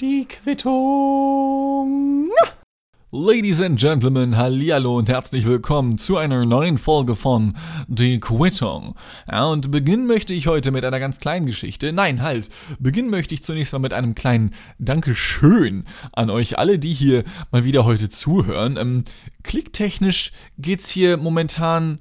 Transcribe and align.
Die 0.00 0.26
Quittung. 0.26 2.30
Ladies 3.10 3.60
and 3.60 3.78
Gentlemen, 3.78 4.34
hallihallo 4.34 4.96
und 4.96 5.10
herzlich 5.10 5.44
willkommen 5.44 5.98
zu 5.98 6.16
einer 6.16 6.46
neuen 6.46 6.78
Folge 6.78 7.16
von 7.16 7.54
Die 7.86 8.18
Quittung. 8.18 8.94
Ja, 9.30 9.44
und 9.44 9.70
beginnen 9.70 10.06
möchte 10.06 10.32
ich 10.32 10.46
heute 10.46 10.70
mit 10.70 10.86
einer 10.86 11.00
ganz 11.00 11.20
kleinen 11.20 11.44
Geschichte. 11.44 11.92
Nein, 11.92 12.22
halt. 12.22 12.48
Beginnen 12.78 13.10
möchte 13.10 13.34
ich 13.34 13.42
zunächst 13.42 13.74
mal 13.74 13.78
mit 13.78 13.92
einem 13.92 14.14
kleinen 14.14 14.54
Dankeschön 14.78 15.84
an 16.12 16.30
euch 16.30 16.58
alle, 16.58 16.78
die 16.78 16.94
hier 16.94 17.24
mal 17.50 17.64
wieder 17.64 17.84
heute 17.84 18.08
zuhören. 18.08 18.78
Ähm, 18.78 19.04
klicktechnisch 19.42 20.32
geht's 20.56 20.88
hier 20.88 21.18
momentan 21.18 21.98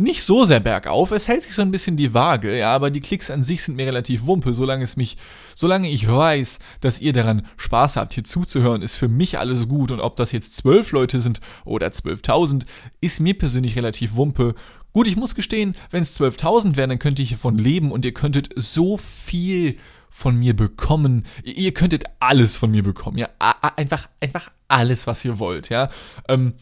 nicht 0.00 0.24
so 0.24 0.44
sehr 0.44 0.60
bergauf. 0.60 1.10
Es 1.10 1.28
hält 1.28 1.42
sich 1.42 1.52
so 1.52 1.62
ein 1.62 1.70
bisschen 1.70 1.96
die 1.96 2.14
Waage, 2.14 2.56
ja, 2.56 2.74
aber 2.74 2.90
die 2.90 3.02
Klicks 3.02 3.30
an 3.30 3.44
sich 3.44 3.62
sind 3.62 3.76
mir 3.76 3.86
relativ 3.86 4.24
wumpe. 4.24 4.54
Solange 4.54 4.82
es 4.82 4.96
mich, 4.96 5.18
solange 5.54 5.90
ich 5.90 6.08
weiß, 6.10 6.58
dass 6.80 7.00
ihr 7.00 7.12
daran 7.12 7.46
Spaß 7.58 7.96
habt, 7.96 8.14
hier 8.14 8.24
zuzuhören, 8.24 8.82
ist 8.82 8.94
für 8.94 9.08
mich 9.08 9.38
alles 9.38 9.68
gut. 9.68 9.90
Und 9.90 10.00
ob 10.00 10.16
das 10.16 10.32
jetzt 10.32 10.56
zwölf 10.56 10.92
Leute 10.92 11.20
sind 11.20 11.40
oder 11.64 11.88
12.000, 11.88 12.64
ist 13.00 13.20
mir 13.20 13.36
persönlich 13.36 13.76
relativ 13.76 14.14
wumpe. 14.16 14.54
Gut, 14.92 15.06
ich 15.06 15.16
muss 15.16 15.34
gestehen, 15.34 15.76
wenn 15.90 16.02
es 16.02 16.18
12.000 16.18 16.76
wären, 16.76 16.90
dann 16.90 16.98
könnte 16.98 17.22
ich 17.22 17.28
hiervon 17.28 17.58
leben 17.58 17.92
und 17.92 18.04
ihr 18.04 18.14
könntet 18.14 18.50
so 18.56 18.96
viel 18.96 19.76
von 20.08 20.36
mir 20.36 20.56
bekommen. 20.56 21.26
Ihr 21.44 21.74
könntet 21.74 22.04
alles 22.18 22.56
von 22.56 22.70
mir 22.70 22.82
bekommen, 22.82 23.18
ja. 23.18 23.28
Einfach, 23.76 24.08
einfach 24.20 24.50
alles, 24.66 25.06
was 25.06 25.24
ihr 25.24 25.38
wollt, 25.38 25.68
ja. 25.68 25.90
Ähm, 26.26 26.54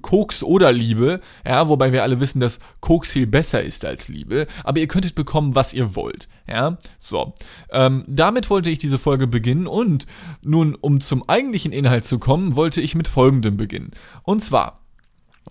Koks 0.00 0.42
oder 0.42 0.72
Liebe, 0.72 1.20
ja, 1.44 1.68
wobei 1.68 1.92
wir 1.92 2.02
alle 2.02 2.20
wissen, 2.20 2.40
dass 2.40 2.58
Koks 2.80 3.12
viel 3.12 3.26
besser 3.26 3.62
ist 3.62 3.84
als 3.84 4.08
Liebe, 4.08 4.46
aber 4.64 4.80
ihr 4.80 4.88
könntet 4.88 5.14
bekommen, 5.14 5.54
was 5.54 5.74
ihr 5.74 5.94
wollt, 5.94 6.28
ja, 6.46 6.78
so. 6.98 7.34
Ähm, 7.70 8.04
damit 8.06 8.50
wollte 8.50 8.70
ich 8.70 8.78
diese 8.78 8.98
Folge 8.98 9.26
beginnen 9.26 9.66
und 9.66 10.06
nun, 10.42 10.74
um 10.74 11.00
zum 11.00 11.28
eigentlichen 11.28 11.72
Inhalt 11.72 12.04
zu 12.04 12.18
kommen, 12.18 12.56
wollte 12.56 12.80
ich 12.80 12.94
mit 12.94 13.08
folgendem 13.08 13.56
beginnen. 13.56 13.90
Und 14.22 14.42
zwar 14.42 14.80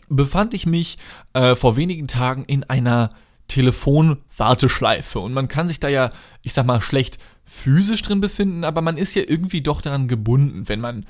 befand 0.10 0.54
ich 0.54 0.66
mich 0.66 0.98
äh, 1.34 1.56
vor 1.56 1.78
wenigen 1.78 2.08
Tagen 2.08 2.44
in 2.46 2.64
einer 2.64 3.12
Telefonwarteschleife 3.48 5.20
und 5.20 5.34
man 5.34 5.48
kann 5.48 5.68
sich 5.68 5.80
da 5.80 5.88
ja, 5.88 6.12
ich 6.42 6.54
sag 6.54 6.66
mal, 6.66 6.82
schlecht 6.82 7.20
physisch 7.46 8.02
drin 8.02 8.22
befinden, 8.22 8.64
aber 8.64 8.82
man 8.82 8.98
ist 8.98 9.14
ja 9.16 9.22
irgendwie 9.28 9.62
doch 9.62 9.82
daran 9.82 10.08
gebunden, 10.08 10.68
wenn 10.68 10.82
man 10.82 11.06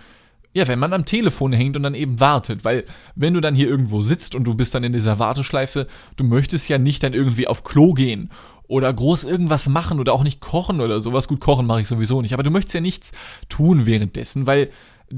ja, 0.55 0.69
wenn 0.69 0.79
man 0.79 0.93
am 0.93 1.03
Telefon 1.03 1.51
hängt 1.51 1.75
und 1.75 1.83
dann 1.83 1.95
eben 1.95 2.21
wartet, 2.21 2.63
weil 2.63 2.85
wenn 3.13 3.33
du 3.33 3.41
dann 3.41 3.55
hier 3.55 3.67
irgendwo 3.67 4.01
sitzt 4.01 4.35
und 4.35 4.45
du 4.45 4.55
bist 4.55 4.73
dann 4.73 4.85
in 4.85 4.93
dieser 4.93 5.19
Warteschleife, 5.19 5.85
du 6.15 6.23
möchtest 6.23 6.69
ja 6.69 6.77
nicht 6.77 7.03
dann 7.03 7.13
irgendwie 7.13 7.45
auf 7.45 7.65
Klo 7.65 7.93
gehen 7.93 8.31
oder 8.67 8.91
groß 8.93 9.25
irgendwas 9.25 9.67
machen 9.67 9.99
oder 9.99 10.13
auch 10.13 10.23
nicht 10.23 10.39
kochen 10.39 10.79
oder 10.79 11.01
sowas. 11.01 11.27
Gut, 11.27 11.41
kochen 11.41 11.65
mache 11.65 11.81
ich 11.81 11.89
sowieso 11.89 12.21
nicht, 12.21 12.33
aber 12.33 12.43
du 12.43 12.51
möchtest 12.51 12.73
ja 12.73 12.79
nichts 12.79 13.11
tun 13.49 13.85
währenddessen, 13.85 14.47
weil 14.47 14.69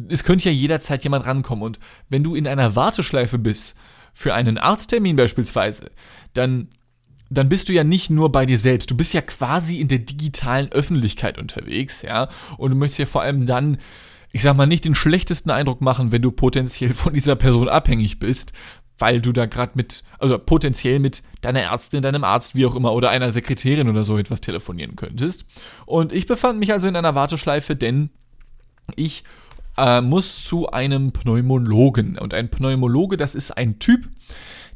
es 0.09 0.23
könnte 0.23 0.49
ja 0.49 0.55
jederzeit 0.55 1.03
jemand 1.03 1.27
rankommen. 1.27 1.63
Und 1.63 1.79
wenn 2.09 2.23
du 2.23 2.33
in 2.33 2.47
einer 2.47 2.75
Warteschleife 2.75 3.37
bist, 3.37 3.77
für 4.15 4.33
einen 4.33 4.57
Arzttermin 4.57 5.15
beispielsweise, 5.15 5.91
dann 6.33 6.69
dann 7.29 7.49
bist 7.49 7.67
du 7.67 7.73
ja 7.73 7.83
nicht 7.83 8.09
nur 8.09 8.31
bei 8.31 8.45
dir 8.45 8.57
selbst, 8.57 8.89
du 8.89 8.95
bist 8.95 9.13
ja 9.13 9.21
quasi 9.21 9.81
in 9.81 9.89
der 9.89 9.99
digitalen 9.99 10.71
Öffentlichkeit 10.71 11.37
unterwegs, 11.37 12.01
ja, 12.01 12.29
und 12.57 12.71
du 12.71 12.77
möchtest 12.77 12.99
ja 12.99 13.05
vor 13.05 13.21
allem 13.21 13.45
dann 13.45 13.77
ich 14.37 14.43
sag 14.43 14.55
mal, 14.55 14.67
nicht 14.67 14.85
den 14.85 14.93
schlechtesten 14.93 15.49
Eindruck 15.49 15.81
machen, 15.81 16.11
wenn 16.11 16.21
du 16.21 16.29
potenziell 16.29 16.93
von 16.93 17.11
dieser 17.11 17.35
Person 17.35 17.67
abhängig 17.67 18.19
bist, 18.19 18.53
weil 18.99 19.19
du 19.19 19.31
da 19.31 19.47
gerade 19.47 19.71
mit, 19.73 20.03
also 20.19 20.37
potenziell 20.37 20.99
mit 20.99 21.23
deiner 21.41 21.61
Ärztin, 21.61 22.03
deinem 22.03 22.23
Arzt, 22.23 22.53
wie 22.53 22.67
auch 22.67 22.75
immer, 22.75 22.93
oder 22.93 23.09
einer 23.09 23.31
Sekretärin 23.31 23.89
oder 23.89 24.03
so 24.03 24.15
etwas 24.15 24.39
telefonieren 24.39 24.95
könntest. 24.95 25.45
Und 25.87 26.11
ich 26.11 26.27
befand 26.27 26.59
mich 26.59 26.71
also 26.71 26.87
in 26.87 26.95
einer 26.95 27.15
Warteschleife, 27.15 27.75
denn 27.75 28.11
ich 28.95 29.23
äh, 29.75 30.01
muss 30.01 30.43
zu 30.43 30.69
einem 30.69 31.13
Pneumologen. 31.13 32.19
Und 32.19 32.35
ein 32.35 32.51
Pneumologe, 32.51 33.17
das 33.17 33.33
ist 33.33 33.57
ein 33.57 33.79
Typ, 33.79 34.07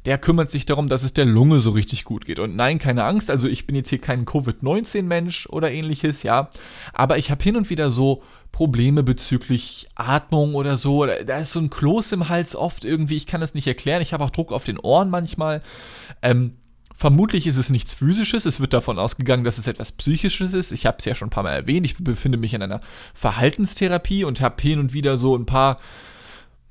der 0.06 0.17
kümmert 0.17 0.50
sich 0.50 0.66
darum, 0.66 0.88
dass 0.88 1.03
es 1.03 1.13
der 1.13 1.25
Lunge 1.25 1.59
so 1.59 1.72
richtig 1.72 2.06
gut 2.06 2.25
geht. 2.25 2.39
Und 2.39 2.56
nein, 2.56 2.79
keine 2.79 3.03
Angst, 3.03 3.29
also 3.29 3.47
ich 3.47 3.67
bin 3.67 3.75
jetzt 3.75 3.89
hier 3.89 4.01
kein 4.01 4.25
Covid-19-Mensch 4.25 5.47
oder 5.47 5.72
ähnliches, 5.72 6.23
ja. 6.23 6.50
Aber 6.94 7.17
ich 7.17 7.29
habe 7.29 7.44
hin 7.44 7.56
und 7.56 7.69
wieder 7.69 7.91
so 7.91 8.23
Probleme 8.51 9.03
bezüglich 9.03 9.90
Atmung 9.95 10.56
oder 10.56 10.75
so. 10.75 11.06
Da 11.06 11.38
ist 11.38 11.51
so 11.51 11.59
ein 11.59 11.69
Kloß 11.69 12.13
im 12.13 12.29
Hals 12.29 12.56
oft 12.56 12.84
irgendwie, 12.84 13.17
ich 13.17 13.28
kann 13.28 13.41
das 13.41 13.53
nicht 13.53 13.67
erklären. 13.67 14.01
Ich 14.01 14.13
habe 14.13 14.23
auch 14.23 14.31
Druck 14.31 14.51
auf 14.51 14.63
den 14.63 14.79
Ohren 14.79 15.09
manchmal. 15.09 15.61
Ähm, 16.22 16.56
Vermutlich 17.01 17.47
ist 17.47 17.57
es 17.57 17.72
nichts 17.72 17.94
Physisches, 17.94 18.45
es 18.45 18.59
wird 18.59 18.73
davon 18.73 19.00
ausgegangen, 19.00 19.44
dass 19.44 19.57
es 19.57 19.66
etwas 19.66 19.91
Psychisches 19.91 20.53
ist. 20.53 20.72
Ich 20.72 20.85
habe 20.85 20.97
es 21.00 21.06
ja 21.06 21.16
schon 21.16 21.29
ein 21.29 21.31
paar 21.31 21.41
Mal 21.41 21.53
erwähnt, 21.53 21.84
ich 21.84 21.95
befinde 21.97 22.38
mich 22.38 22.53
in 22.53 22.61
einer 22.61 22.79
Verhaltenstherapie 23.16 24.23
und 24.23 24.40
habe 24.40 24.61
hin 24.61 24.78
und 24.78 24.94
wieder 24.94 25.17
so 25.17 25.35
ein 25.35 25.47
paar 25.47 25.79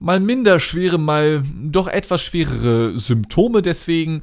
mal 0.00 0.18
minder 0.18 0.58
schwere, 0.58 0.98
mal 0.98 1.44
doch 1.62 1.86
etwas 1.86 2.22
schwerere 2.22 2.98
Symptome. 2.98 3.62
Deswegen 3.62 4.22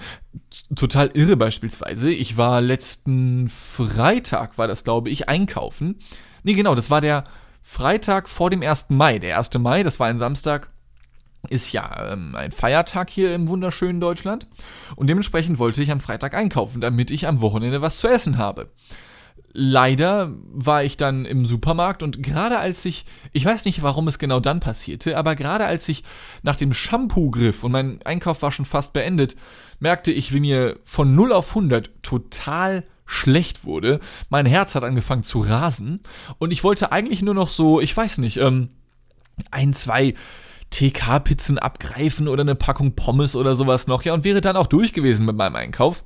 total 0.75 1.11
irre 1.13 1.37
beispielsweise. 1.37 2.11
Ich 2.11 2.35
war 2.35 2.59
letzten 2.59 3.49
Freitag, 3.49 4.57
war 4.57 4.67
das 4.67 4.83
glaube 4.83 5.09
ich, 5.09 5.29
einkaufen. 5.29 5.95
Nee, 6.43 6.55
genau, 6.55 6.75
das 6.75 6.89
war 6.89 6.99
der 6.99 7.23
Freitag 7.63 8.27
vor 8.27 8.49
dem 8.49 8.61
1. 8.61 8.87
Mai. 8.89 9.19
Der 9.19 9.37
1. 9.37 9.57
Mai, 9.59 9.83
das 9.83 9.99
war 9.99 10.07
ein 10.07 10.17
Samstag, 10.17 10.69
ist 11.49 11.71
ja 11.71 12.11
ähm, 12.11 12.35
ein 12.35 12.51
Feiertag 12.51 13.09
hier 13.09 13.33
im 13.35 13.47
wunderschönen 13.47 14.01
Deutschland. 14.01 14.47
Und 14.95 15.09
dementsprechend 15.09 15.59
wollte 15.59 15.83
ich 15.83 15.91
am 15.91 16.01
Freitag 16.01 16.33
einkaufen, 16.33 16.81
damit 16.81 17.11
ich 17.11 17.27
am 17.27 17.41
Wochenende 17.41 17.81
was 17.81 17.99
zu 17.99 18.07
essen 18.07 18.37
habe 18.37 18.67
leider 19.53 20.33
war 20.51 20.83
ich 20.83 20.97
dann 20.97 21.25
im 21.25 21.45
Supermarkt 21.45 22.03
und 22.03 22.21
gerade 22.21 22.59
als 22.59 22.85
ich, 22.85 23.05
ich 23.33 23.43
weiß 23.45 23.65
nicht, 23.65 23.81
warum 23.81 24.07
es 24.07 24.19
genau 24.19 24.39
dann 24.39 24.59
passierte, 24.59 25.17
aber 25.17 25.35
gerade 25.35 25.65
als 25.65 25.87
ich 25.89 26.03
nach 26.43 26.55
dem 26.55 26.73
Shampoo 26.73 27.31
griff 27.31 27.63
und 27.63 27.71
mein 27.71 27.99
Einkauf 28.03 28.41
war 28.41 28.51
schon 28.51 28.65
fast 28.65 28.93
beendet, 28.93 29.35
merkte 29.79 30.11
ich, 30.11 30.33
wie 30.33 30.39
mir 30.39 30.79
von 30.85 31.15
0 31.15 31.33
auf 31.33 31.49
100 31.49 32.03
total 32.03 32.83
schlecht 33.05 33.63
wurde. 33.63 33.99
Mein 34.29 34.45
Herz 34.45 34.75
hat 34.75 34.83
angefangen 34.83 35.23
zu 35.23 35.39
rasen 35.39 36.01
und 36.39 36.51
ich 36.51 36.63
wollte 36.63 36.91
eigentlich 36.91 37.21
nur 37.21 37.33
noch 37.33 37.47
so, 37.47 37.79
ich 37.79 37.95
weiß 37.95 38.19
nicht, 38.19 38.37
ähm, 38.37 38.69
ein, 39.51 39.73
zwei 39.73 40.13
TK-Pizzen 40.69 41.57
abgreifen 41.57 42.27
oder 42.27 42.41
eine 42.41 42.55
Packung 42.55 42.95
Pommes 42.95 43.35
oder 43.35 43.55
sowas 43.55 43.87
noch, 43.87 44.03
ja, 44.03 44.13
und 44.13 44.23
wäre 44.23 44.41
dann 44.41 44.57
auch 44.57 44.67
durch 44.67 44.93
gewesen 44.93 45.25
mit 45.25 45.35
meinem 45.35 45.55
Einkauf. 45.55 46.03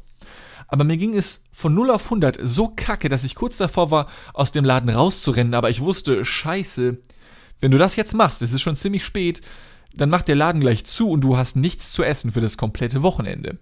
Aber 0.72 0.86
mir 0.86 0.96
ging 0.96 1.16
es 1.16 1.44
von 1.52 1.74
0 1.74 1.92
auf 1.92 2.06
100 2.06 2.40
so 2.42 2.70
kacke, 2.70 3.10
dass 3.10 3.26
ich 3.26 3.36
kurz 3.36 3.58
davor 3.58 3.92
war, 3.92 4.08
aus 4.34 4.54
dem 4.54 4.64
Laden 4.64 4.90
rauszurennen. 4.90 5.54
Aber 5.54 5.70
ich 5.70 5.82
wusste, 5.82 6.24
scheiße, 6.24 6.98
wenn 7.60 7.72
du 7.72 7.78
das 7.78 7.98
jetzt 7.98 8.14
machst, 8.14 8.42
es 8.42 8.54
ist 8.54 8.62
schon 8.62 8.78
ziemlich 8.78 9.04
spät, 9.04 9.42
dann 9.94 10.10
macht 10.10 10.30
der 10.30 10.38
Laden 10.38 10.62
gleich 10.62 10.86
zu 10.86 11.10
und 11.10 11.22
du 11.22 11.36
hast 11.36 11.58
nichts 11.58 11.92
zu 11.92 12.04
essen 12.04 12.32
für 12.32 12.40
das 12.40 12.56
komplette 12.56 13.04
Wochenende. 13.04 13.60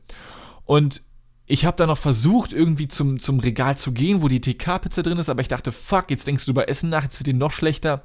Und 0.66 1.02
ich 1.48 1.66
habe 1.66 1.78
dann 1.78 1.90
noch 1.90 1.98
versucht, 1.98 2.54
irgendwie 2.54 2.88
zum, 2.88 3.18
zum 3.18 3.40
Regal 3.40 3.76
zu 3.76 3.92
gehen, 3.92 4.22
wo 4.22 4.28
die 4.28 4.40
TK-Pizza 4.40 5.02
drin 5.02 5.18
ist, 5.18 5.30
aber 5.30 5.42
ich 5.42 5.48
dachte, 5.48 5.72
fuck, 5.72 6.12
jetzt 6.12 6.28
denkst 6.28 6.46
du 6.46 6.52
über 6.52 6.70
Essen 6.70 6.92
nach, 6.92 7.02
jetzt 7.02 7.20
wird 7.20 7.26
dir 7.26 7.34
noch 7.34 7.52
schlechter. 7.52 8.04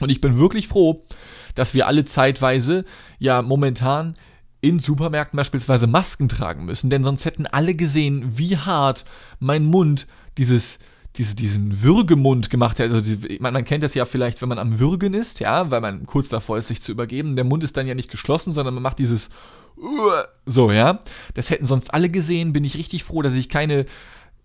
Und 0.00 0.10
ich 0.10 0.20
bin 0.20 0.38
wirklich 0.38 0.66
froh, 0.66 1.06
dass 1.54 1.72
wir 1.72 1.86
alle 1.86 2.04
zeitweise, 2.04 2.84
ja 3.20 3.42
momentan, 3.42 4.16
in 4.64 4.78
Supermärkten 4.78 5.36
beispielsweise 5.36 5.86
Masken 5.86 6.28
tragen 6.28 6.64
müssen, 6.64 6.90
denn 6.90 7.02
sonst 7.02 7.24
hätten 7.24 7.46
alle 7.46 7.74
gesehen, 7.74 8.38
wie 8.38 8.56
hart 8.56 9.04
mein 9.38 9.64
Mund 9.64 10.06
dieses 10.38 10.78
diese, 11.16 11.36
diesen 11.36 11.80
Würgemund 11.80 12.50
gemacht 12.50 12.80
hat. 12.80 12.90
Also 12.90 13.00
die, 13.00 13.38
man, 13.38 13.52
man, 13.52 13.64
kennt 13.64 13.84
das 13.84 13.94
ja 13.94 14.04
vielleicht, 14.04 14.42
wenn 14.42 14.48
man 14.48 14.58
am 14.58 14.80
Würgen 14.80 15.14
ist, 15.14 15.38
ja, 15.38 15.70
weil 15.70 15.80
man 15.80 16.06
kurz 16.06 16.28
davor 16.28 16.58
ist, 16.58 16.66
sich 16.66 16.82
zu 16.82 16.90
übergeben. 16.90 17.36
Der 17.36 17.44
Mund 17.44 17.62
ist 17.62 17.76
dann 17.76 17.86
ja 17.86 17.94
nicht 17.94 18.10
geschlossen, 18.10 18.52
sondern 18.52 18.74
man 18.74 18.82
macht 18.82 18.98
dieses 18.98 19.30
so, 20.46 20.70
ja. 20.70 21.00
Das 21.34 21.50
hätten 21.50 21.66
sonst 21.66 21.92
alle 21.92 22.08
gesehen. 22.08 22.52
Bin 22.52 22.64
ich 22.64 22.76
richtig 22.76 23.04
froh, 23.04 23.22
dass 23.22 23.34
ich 23.34 23.48
keine, 23.48 23.86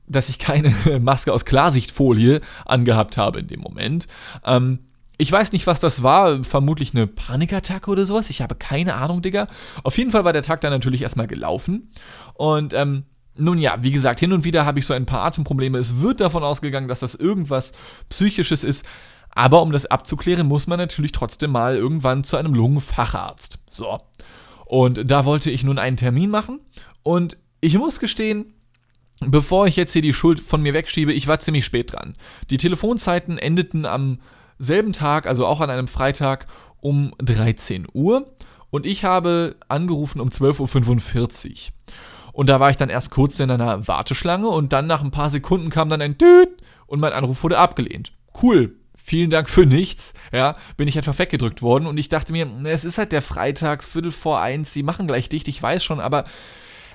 dass 0.08 0.30
ich 0.30 0.40
keine 0.40 0.74
Maske 1.02 1.34
aus 1.34 1.46
Klarsichtfolie 1.46 2.42
angehabt 2.66 3.18
habe 3.18 3.40
in 3.40 3.48
dem 3.48 3.62
Moment. 3.62 4.08
Ähm, 4.46 4.80
ich 5.20 5.30
weiß 5.30 5.52
nicht, 5.52 5.68
was 5.68 5.82
das 5.82 6.02
war. 6.02 6.46
Vermutlich 6.46 6.96
eine 6.96 7.06
Panikattacke 7.06 7.92
oder 7.92 8.06
sowas. 8.06 8.30
Ich 8.30 8.42
habe 8.42 8.56
keine 8.56 8.96
Ahnung, 8.96 9.22
Digga. 9.22 9.48
Auf 9.84 9.98
jeden 9.98 10.12
Fall 10.12 10.24
war 10.24 10.32
der 10.32 10.44
Tag 10.44 10.62
dann 10.62 10.72
natürlich 10.72 11.02
erstmal 11.02 11.28
gelaufen. 11.28 11.92
Und 12.36 12.74
ähm, 12.74 13.04
nun 13.36 13.58
ja, 13.58 13.76
wie 13.82 13.92
gesagt, 13.92 14.22
hin 14.22 14.32
und 14.32 14.46
wieder 14.46 14.66
habe 14.66 14.80
ich 14.80 14.86
so 14.86 14.94
ein 14.94 15.06
paar 15.06 15.26
Atemprobleme. 15.26 15.78
Es 15.78 16.00
wird 16.00 16.22
davon 16.22 16.42
ausgegangen, 16.42 16.88
dass 16.88 17.02
das 17.02 17.16
irgendwas 17.16 17.74
Psychisches 18.08 18.64
ist. 18.64 18.86
Aber 19.36 19.62
um 19.62 19.74
das 19.74 19.88
abzuklären, 19.88 20.48
muss 20.48 20.68
man 20.68 20.80
natürlich 20.80 21.12
trotzdem 21.12 21.52
mal 21.52 21.76
irgendwann 21.76 22.24
zu 22.24 22.38
einem 22.38 22.54
Lungenfacharzt. 22.54 23.60
So. 23.70 24.00
Und 24.66 25.12
da 25.12 25.26
wollte 25.26 25.52
ich 25.52 25.66
nun 25.66 25.80
einen 25.80 25.98
Termin 25.98 26.30
machen. 26.30 26.62
Und 27.04 27.36
ich 27.60 27.78
muss 27.78 28.00
gestehen, 28.00 28.54
bevor 29.20 29.68
ich 29.68 29.76
jetzt 29.76 29.92
hier 29.92 30.02
die 30.02 30.14
Schuld 30.14 30.40
von 30.40 30.62
mir 30.62 30.74
wegschiebe, 30.74 31.12
ich 31.12 31.28
war 31.28 31.42
ziemlich 31.42 31.66
spät 31.66 31.92
dran. 31.92 32.16
Die 32.50 32.58
Telefonzeiten 32.58 33.38
endeten 33.38 33.86
am 33.86 34.20
selben 34.60 34.94
Tag, 34.94 35.26
also 35.26 35.48
auch 35.48 35.62
an 35.62 35.70
einem 35.70 35.88
Freitag 35.88 36.48
um 36.82 37.14
13 37.20 37.88
Uhr. 37.94 38.36
Und 38.70 38.86
ich 38.86 39.04
habe 39.04 39.56
angerufen 39.68 40.22
um 40.22 40.30
12.45 40.30 41.50
Uhr. 41.50 41.74
Und 42.34 42.48
da 42.48 42.60
war 42.60 42.70
ich 42.70 42.78
dann 42.78 42.90
erst 42.90 43.10
kurz 43.10 43.40
in 43.40 43.50
einer 43.50 43.88
Warteschlange 43.88 44.48
und 44.48 44.72
dann 44.72 44.88
nach 44.88 45.04
ein 45.04 45.12
paar 45.12 45.30
Sekunden 45.30 45.70
kam 45.70 45.90
dann 45.90 46.02
ein 46.02 46.18
Düt 46.18 46.50
und 46.86 47.00
mein 47.00 47.14
Anruf 47.14 47.44
wurde 47.44 47.58
abgelehnt. 47.58 48.14
Cool, 48.42 48.76
vielen 48.96 49.30
Dank 49.30 49.50
für 49.50 49.66
nichts, 49.66 50.14
ja, 50.32 50.56
bin 50.78 50.88
ich 50.88 50.98
einfach 50.98 51.18
weggedrückt 51.18 51.62
worden 51.62 51.88
und 51.88 51.98
ich 51.98 52.10
dachte 52.10 52.32
mir, 52.32 52.48
es 52.66 52.86
ist 52.86 52.98
halt 52.98 53.12
der 53.12 53.22
Freitag, 53.22 53.84
Viertel 53.84 54.12
vor 54.12 54.40
eins, 54.40 54.72
sie 54.72 54.84
machen 54.84 55.08
gleich 55.08 55.28
dicht, 55.28 55.48
ich 55.48 55.62
weiß 55.62 55.84
schon, 55.84 56.00
aber 56.00 56.26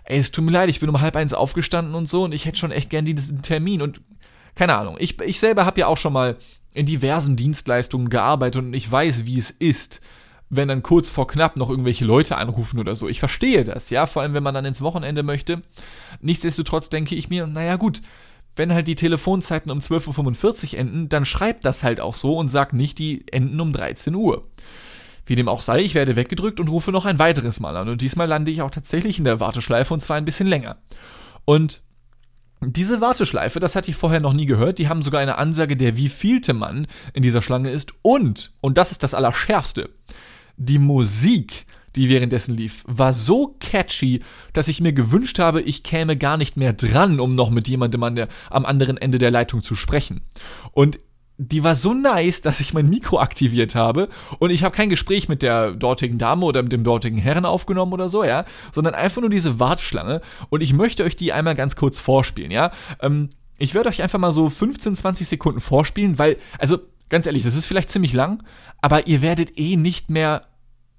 ey, 0.05 0.19
es 0.19 0.31
tut 0.31 0.45
mir 0.45 0.53
leid, 0.53 0.69
ich 0.69 0.81
bin 0.81 0.89
um 0.89 1.01
halb 1.01 1.17
eins 1.17 1.35
aufgestanden 1.35 1.95
und 1.95 2.09
so 2.09 2.25
und 2.25 2.33
ich 2.33 2.47
hätte 2.47 2.59
schon 2.59 2.71
echt 2.71 2.89
gern 2.89 3.05
diesen 3.05 3.43
Termin 3.43 3.83
und 3.83 4.01
keine 4.55 4.77
Ahnung, 4.77 4.97
ich, 4.99 5.21
ich 5.21 5.41
selber 5.41 5.67
habe 5.67 5.81
ja 5.81 5.87
auch 5.87 5.97
schon 5.97 6.13
mal 6.13 6.37
in 6.75 6.87
diversen 6.87 7.37
Dienstleistungen 7.37 8.11
gearbeitet 8.11 8.63
und 8.63 8.75
ich 8.75 8.91
weiß, 8.91 9.27
wie 9.27 9.39
es 9.39 9.51
ist, 9.51 10.01
wenn 10.51 10.69
dann 10.69 10.83
kurz 10.83 11.11
vor 11.11 11.27
knapp 11.27 11.57
noch 11.57 11.71
irgendwelche 11.71 12.05
Leute 12.05 12.37
anrufen 12.37 12.79
oder 12.79 12.97
so. 12.97 13.09
Ich 13.09 13.21
verstehe 13.21 13.65
das, 13.65 13.91
ja, 13.91 14.07
vor 14.07 14.23
allem 14.23 14.35
wenn 14.35 14.43
man 14.43 14.55
dann 14.55 14.65
ins 14.65 14.83
Wochenende 14.83 15.23
möchte. 15.23 15.63
Nichtsdestotrotz 16.21 16.91
denke 16.91 17.15
ich 17.15 17.29
mir, 17.29 17.47
naja 17.47 17.77
gut, 17.77 18.03
wenn 18.57 18.73
halt 18.73 18.87
die 18.87 18.95
Telefonzeiten 18.95 19.71
um 19.71 19.81
12.45 19.81 20.75
Uhr 20.75 20.79
enden, 20.79 21.09
dann 21.09 21.25
schreibt 21.25 21.65
das 21.65 21.83
halt 21.83 22.01
auch 22.01 22.15
so 22.15 22.37
und 22.37 22.49
sagt 22.49 22.73
nicht, 22.73 22.99
die 22.99 23.25
enden 23.33 23.61
um 23.61 23.73
13 23.73 24.15
Uhr. 24.15 24.49
Wie 25.27 25.35
dem 25.35 25.49
auch 25.49 25.63
sei, 25.63 25.81
ich 25.81 25.95
werde 25.95 26.17
weggedrückt 26.17 26.61
und 26.61 26.69
rufe 26.69 26.93
noch 26.93 27.07
ein 27.07 27.19
weiteres 27.19 27.59
Mal 27.59 27.77
an. 27.77 27.89
Und 27.89 28.03
diesmal 28.03 28.29
lande 28.29 28.51
ich 28.51 28.63
auch 28.63 28.71
tatsächlich 28.71 29.19
in 29.19 29.25
der 29.25 29.41
Warteschleife 29.41 29.95
und 29.95 30.01
zwar 30.01 30.17
ein 30.17 30.27
bisschen 30.27 30.47
länger. 30.47 30.77
Und 31.47 31.83
diese 32.73 33.01
Warteschleife, 33.01 33.61
das 33.61 33.77
hatte 33.77 33.91
ich 33.91 33.97
vorher 33.97 34.21
noch 34.21 34.33
nie 34.33 34.47
gehört, 34.47 34.79
die 34.79 34.89
haben 34.89 35.03
sogar 35.03 35.21
eine 35.21 35.39
Ansage, 35.39 35.77
der 35.77 35.97
wievielte 35.97 36.55
Mann 36.55 36.87
in 37.13 37.23
dieser 37.23 37.43
Schlange 37.43 37.71
ist. 37.71 37.95
Und, 38.03 38.53
und 38.61 38.79
das 38.79 38.93
ist 38.93 39.03
das 39.03 39.15
Allerschärfste, 39.15 39.91
die 40.57 40.79
Musik, 40.79 41.67
die 41.97 42.09
währenddessen 42.09 42.57
lief, 42.57 42.85
war 42.87 43.13
so 43.13 43.57
catchy, 43.61 44.23
dass 44.53 44.69
ich 44.69 44.81
mir 44.81 44.93
gewünscht 44.93 45.39
habe, 45.39 45.63
ich 45.63 45.83
käme 45.83 46.17
gar 46.17 46.37
nicht 46.37 46.57
mehr 46.57 46.73
dran, 46.73 47.21
um 47.21 47.35
noch 47.35 47.51
mit 47.51 47.69
jemandem 47.69 48.03
an 48.03 48.17
der, 48.17 48.29
am 48.51 48.65
anderen 48.65 48.97
Ende 48.97 49.19
der 49.19 49.31
Leitung 49.31 49.63
zu 49.63 49.77
sprechen. 49.77 50.23
Und 50.73 50.99
die 51.37 51.65
war 51.65 51.75
so 51.75 51.95
nice, 51.95 52.43
dass 52.43 52.61
ich 52.61 52.75
mein 52.75 52.89
Mikro 52.89 53.19
aktiviert 53.19 53.75
habe 53.75 54.09
und 54.39 54.51
ich 54.51 54.63
habe 54.63 54.77
kein 54.77 54.89
Gespräch 54.89 55.29
mit 55.29 55.43
der 55.43 55.73
dortigen 55.73 56.19
Dame 56.19 56.45
oder 56.45 56.63
mit 56.63 56.73
dem 56.73 56.85
dortigen 56.85 57.19
Herrn 57.19 57.45
aufgenommen 57.45 57.93
oder 57.93 58.09
so, 58.09 58.23
ja, 58.25 58.45
sondern 58.73 58.95
einfach 58.95 59.21
nur 59.21 59.31
diese 59.31 59.59
Warteschlange 59.59 60.21
und 60.51 60.63
ich 60.63 60.73
möchte 60.73 61.03
euch 61.03 61.17
die 61.17 61.33
einmal 61.33 61.57
ganz 61.57 61.75
kurz 61.75 61.99
vorspielen, 61.99 62.53
ja. 62.53 62.71
Ähm, 63.01 63.31
ich 63.59 63.75
werde 63.75 63.89
euch 63.89 64.03
einfach 64.03 64.19
mal 64.19 64.33
so 64.33 64.49
15, 64.49 64.97
20 64.97 65.29
Sekunden 65.29 65.61
vorspielen, 65.61 66.19
weil, 66.19 66.37
also 66.59 66.79
ganz 67.09 67.27
ehrlich, 67.27 67.43
das 67.43 67.57
ist 67.57 67.67
vielleicht 67.67 67.91
ziemlich 67.91 68.13
lang, 68.13 68.43
aber 68.81 69.07
ihr 69.07 69.23
werdet 69.23 69.59
eh 69.59 69.77
nicht 69.77 70.11
mehr 70.11 70.43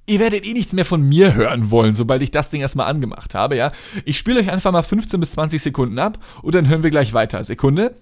Ihr 0.07 0.19
werdet 0.19 0.45
eh 0.45 0.53
nichts 0.53 0.73
mehr 0.73 0.85
von 0.85 1.01
mir 1.01 1.33
hören 1.33 1.71
wollen, 1.71 1.95
sobald 1.95 2.21
ich 2.21 2.29
das 2.29 2.51
Ding 2.51 2.61
erstmal 2.61 2.87
angemacht 2.87 3.33
habe, 3.33 3.57
ja. 3.57 3.71
Ich 4.03 4.19
spiele 4.19 4.39
euch 4.39 4.51
einfach 4.51 4.71
mal 4.71 4.83
15 4.83 5.19
bis 5.19 5.31
20 5.31 5.59
Sekunden 5.59 5.97
ab 5.97 6.19
und 6.43 6.53
dann 6.53 6.69
hören 6.69 6.83
wir 6.83 6.91
gleich 6.91 7.13
weiter. 7.13 7.43
Sekunde. 7.43 7.95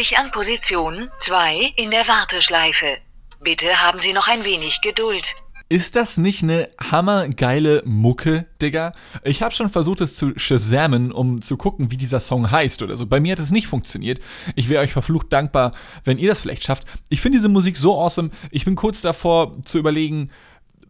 Sich 0.00 0.16
an 0.16 0.30
Position 0.30 1.10
2 1.26 1.74
in 1.76 1.90
der 1.90 2.08
Warteschleife. 2.08 2.96
Bitte 3.42 3.82
haben 3.82 4.00
Sie 4.00 4.14
noch 4.14 4.28
ein 4.28 4.44
wenig 4.44 4.80
Geduld. 4.80 5.24
Ist 5.68 5.94
das 5.94 6.16
nicht 6.16 6.42
eine 6.42 6.70
hammergeile 6.82 7.82
Mucke, 7.84 8.46
Digga? 8.62 8.94
Ich 9.24 9.42
habe 9.42 9.54
schon 9.54 9.68
versucht, 9.68 10.00
es 10.00 10.16
zu 10.16 10.32
shazamen, 10.36 11.12
um 11.12 11.42
zu 11.42 11.58
gucken, 11.58 11.90
wie 11.90 11.98
dieser 11.98 12.18
Song 12.18 12.50
heißt 12.50 12.80
oder 12.80 12.96
so. 12.96 13.04
Bei 13.04 13.20
mir 13.20 13.32
hat 13.32 13.40
es 13.40 13.50
nicht 13.50 13.66
funktioniert. 13.66 14.20
Ich 14.56 14.70
wäre 14.70 14.82
euch 14.82 14.92
verflucht 14.92 15.30
dankbar, 15.34 15.72
wenn 16.04 16.16
ihr 16.16 16.30
das 16.30 16.40
vielleicht 16.40 16.64
schafft. 16.64 16.84
Ich 17.10 17.20
finde 17.20 17.36
diese 17.36 17.50
Musik 17.50 17.76
so 17.76 18.00
awesome. 18.00 18.30
Ich 18.50 18.64
bin 18.64 18.76
kurz 18.76 19.02
davor 19.02 19.60
zu 19.66 19.78
überlegen, 19.78 20.30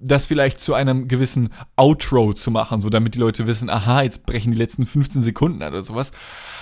das 0.02 0.26
vielleicht 0.26 0.61
zu 0.61 0.75
einem 0.75 1.08
gewissen 1.08 1.50
Outro 1.76 2.32
zu 2.32 2.50
machen, 2.50 2.81
so 2.81 2.91
damit 2.91 3.14
die 3.14 3.19
Leute 3.19 3.47
wissen, 3.47 3.69
aha, 3.69 4.02
jetzt 4.02 4.26
brechen 4.26 4.52
die 4.52 4.58
letzten 4.58 4.87
15 4.87 5.23
Sekunden 5.23 5.62
oder 5.62 5.82
sowas. 5.82 6.12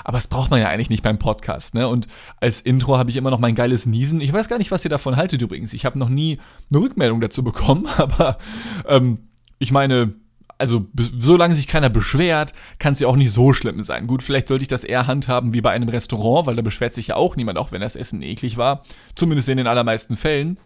Aber 0.04 0.18
das 0.18 0.26
braucht 0.26 0.50
man 0.50 0.60
ja 0.60 0.68
eigentlich 0.68 0.90
nicht 0.90 1.02
beim 1.02 1.18
Podcast, 1.18 1.74
ne? 1.74 1.88
Und 1.88 2.08
als 2.40 2.60
Intro 2.60 2.98
habe 2.98 3.10
ich 3.10 3.16
immer 3.16 3.30
noch 3.30 3.38
mein 3.38 3.54
geiles 3.54 3.86
Niesen. 3.86 4.20
Ich 4.20 4.32
weiß 4.32 4.48
gar 4.48 4.58
nicht, 4.58 4.70
was 4.70 4.84
ihr 4.84 4.90
davon 4.90 5.16
haltet 5.16 5.42
übrigens. 5.42 5.72
Ich 5.72 5.84
habe 5.84 5.98
noch 5.98 6.08
nie 6.08 6.38
eine 6.70 6.80
Rückmeldung 6.80 7.20
dazu 7.20 7.42
bekommen, 7.42 7.86
aber 7.96 8.38
ähm, 8.86 9.18
ich 9.58 9.72
meine, 9.72 10.14
also 10.58 10.86
solange 10.94 11.54
sich 11.54 11.68
keiner 11.68 11.88
beschwert, 11.88 12.52
kann 12.78 12.92
es 12.92 13.00
ja 13.00 13.06
auch 13.06 13.16
nicht 13.16 13.32
so 13.32 13.52
schlimm 13.52 13.82
sein. 13.82 14.08
Gut, 14.08 14.24
vielleicht 14.24 14.48
sollte 14.48 14.64
ich 14.64 14.68
das 14.68 14.82
eher 14.82 15.06
handhaben 15.06 15.54
wie 15.54 15.60
bei 15.60 15.70
einem 15.70 15.88
Restaurant, 15.88 16.46
weil 16.46 16.56
da 16.56 16.62
beschwert 16.62 16.94
sich 16.94 17.08
ja 17.08 17.16
auch 17.16 17.36
niemand, 17.36 17.58
auch 17.58 17.70
wenn 17.70 17.80
das 17.80 17.94
Essen 17.94 18.22
eklig 18.22 18.56
war. 18.56 18.82
Zumindest 19.14 19.48
in 19.48 19.56
den 19.56 19.68
allermeisten 19.68 20.16
Fällen. 20.16 20.58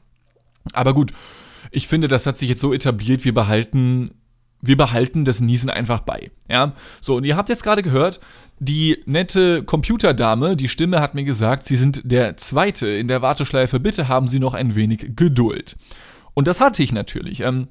Aber 0.73 0.95
gut, 0.95 1.13
ich 1.71 1.89
finde, 1.89 2.09
das 2.09 2.27
hat 2.27 2.39
sich 2.39 2.49
jetzt 2.49 2.61
so 2.61 2.73
etabliert, 2.73 3.25
wir 3.25 3.35
behalten, 3.35 4.13
wir 4.61 4.77
behalten 4.77 5.25
das 5.25 5.41
Niesen 5.41 5.71
einfach 5.71 6.01
bei. 6.01 6.31
Ja, 6.49 6.73
so, 7.01 7.17
und 7.17 7.25
ihr 7.25 7.37
habt 7.37 7.49
jetzt 7.49 7.65
gerade 7.65 7.83
gehört, 7.83 8.21
die 8.59 9.03
nette 9.07 9.65
Computerdame, 9.65 10.57
die 10.57 10.69
Stimme 10.69 11.01
hat 11.01 11.15
mir 11.15 11.25
gesagt, 11.25 11.67
Sie 11.67 11.77
sind 11.77 12.03
der 12.05 12.37
Zweite 12.37 12.89
in 12.89 13.09
der 13.09 13.23
Warteschleife, 13.23 13.81
bitte 13.81 14.09
haben 14.09 14.29
Sie 14.29 14.39
noch 14.39 14.55
ein 14.55 14.75
wenig 14.75 15.17
Geduld. 15.17 15.77
Und 16.35 16.47
das 16.47 16.61
hatte 16.61 16.83
ich 16.83 16.93
natürlich. 16.93 17.41
Ähm, 17.41 17.69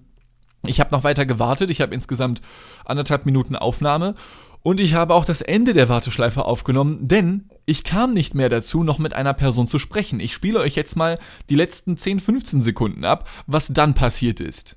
ich 0.66 0.80
habe 0.80 0.92
noch 0.92 1.04
weiter 1.04 1.26
gewartet, 1.26 1.70
ich 1.70 1.82
habe 1.82 1.94
insgesamt 1.94 2.42
anderthalb 2.86 3.26
Minuten 3.26 3.56
Aufnahme 3.56 4.16
und 4.64 4.80
ich 4.80 4.94
habe 4.94 5.14
auch 5.14 5.26
das 5.26 5.42
Ende 5.42 5.74
der 5.74 5.90
Warteschleife 5.90 6.46
aufgenommen, 6.46 7.08
denn 7.08 7.50
ich 7.66 7.84
kam 7.84 8.14
nicht 8.14 8.36
mehr 8.36 8.50
dazu, 8.50 8.84
noch 8.84 9.00
mit 9.00 9.14
einer 9.14 9.34
Person 9.34 9.68
zu 9.68 9.80
sprechen. 9.80 10.20
Ich 10.20 10.34
spiele 10.34 10.60
euch 10.60 10.76
jetzt 10.76 10.96
mal 10.96 11.20
die 11.50 11.56
letzten 11.56 11.98
10, 11.98 12.20
15 12.20 12.62
Sekunden 12.62 13.06
ab, 13.06 13.28
was 13.48 13.68
dann 13.68 13.94
passiert 13.94 14.40
ist. 14.40 14.76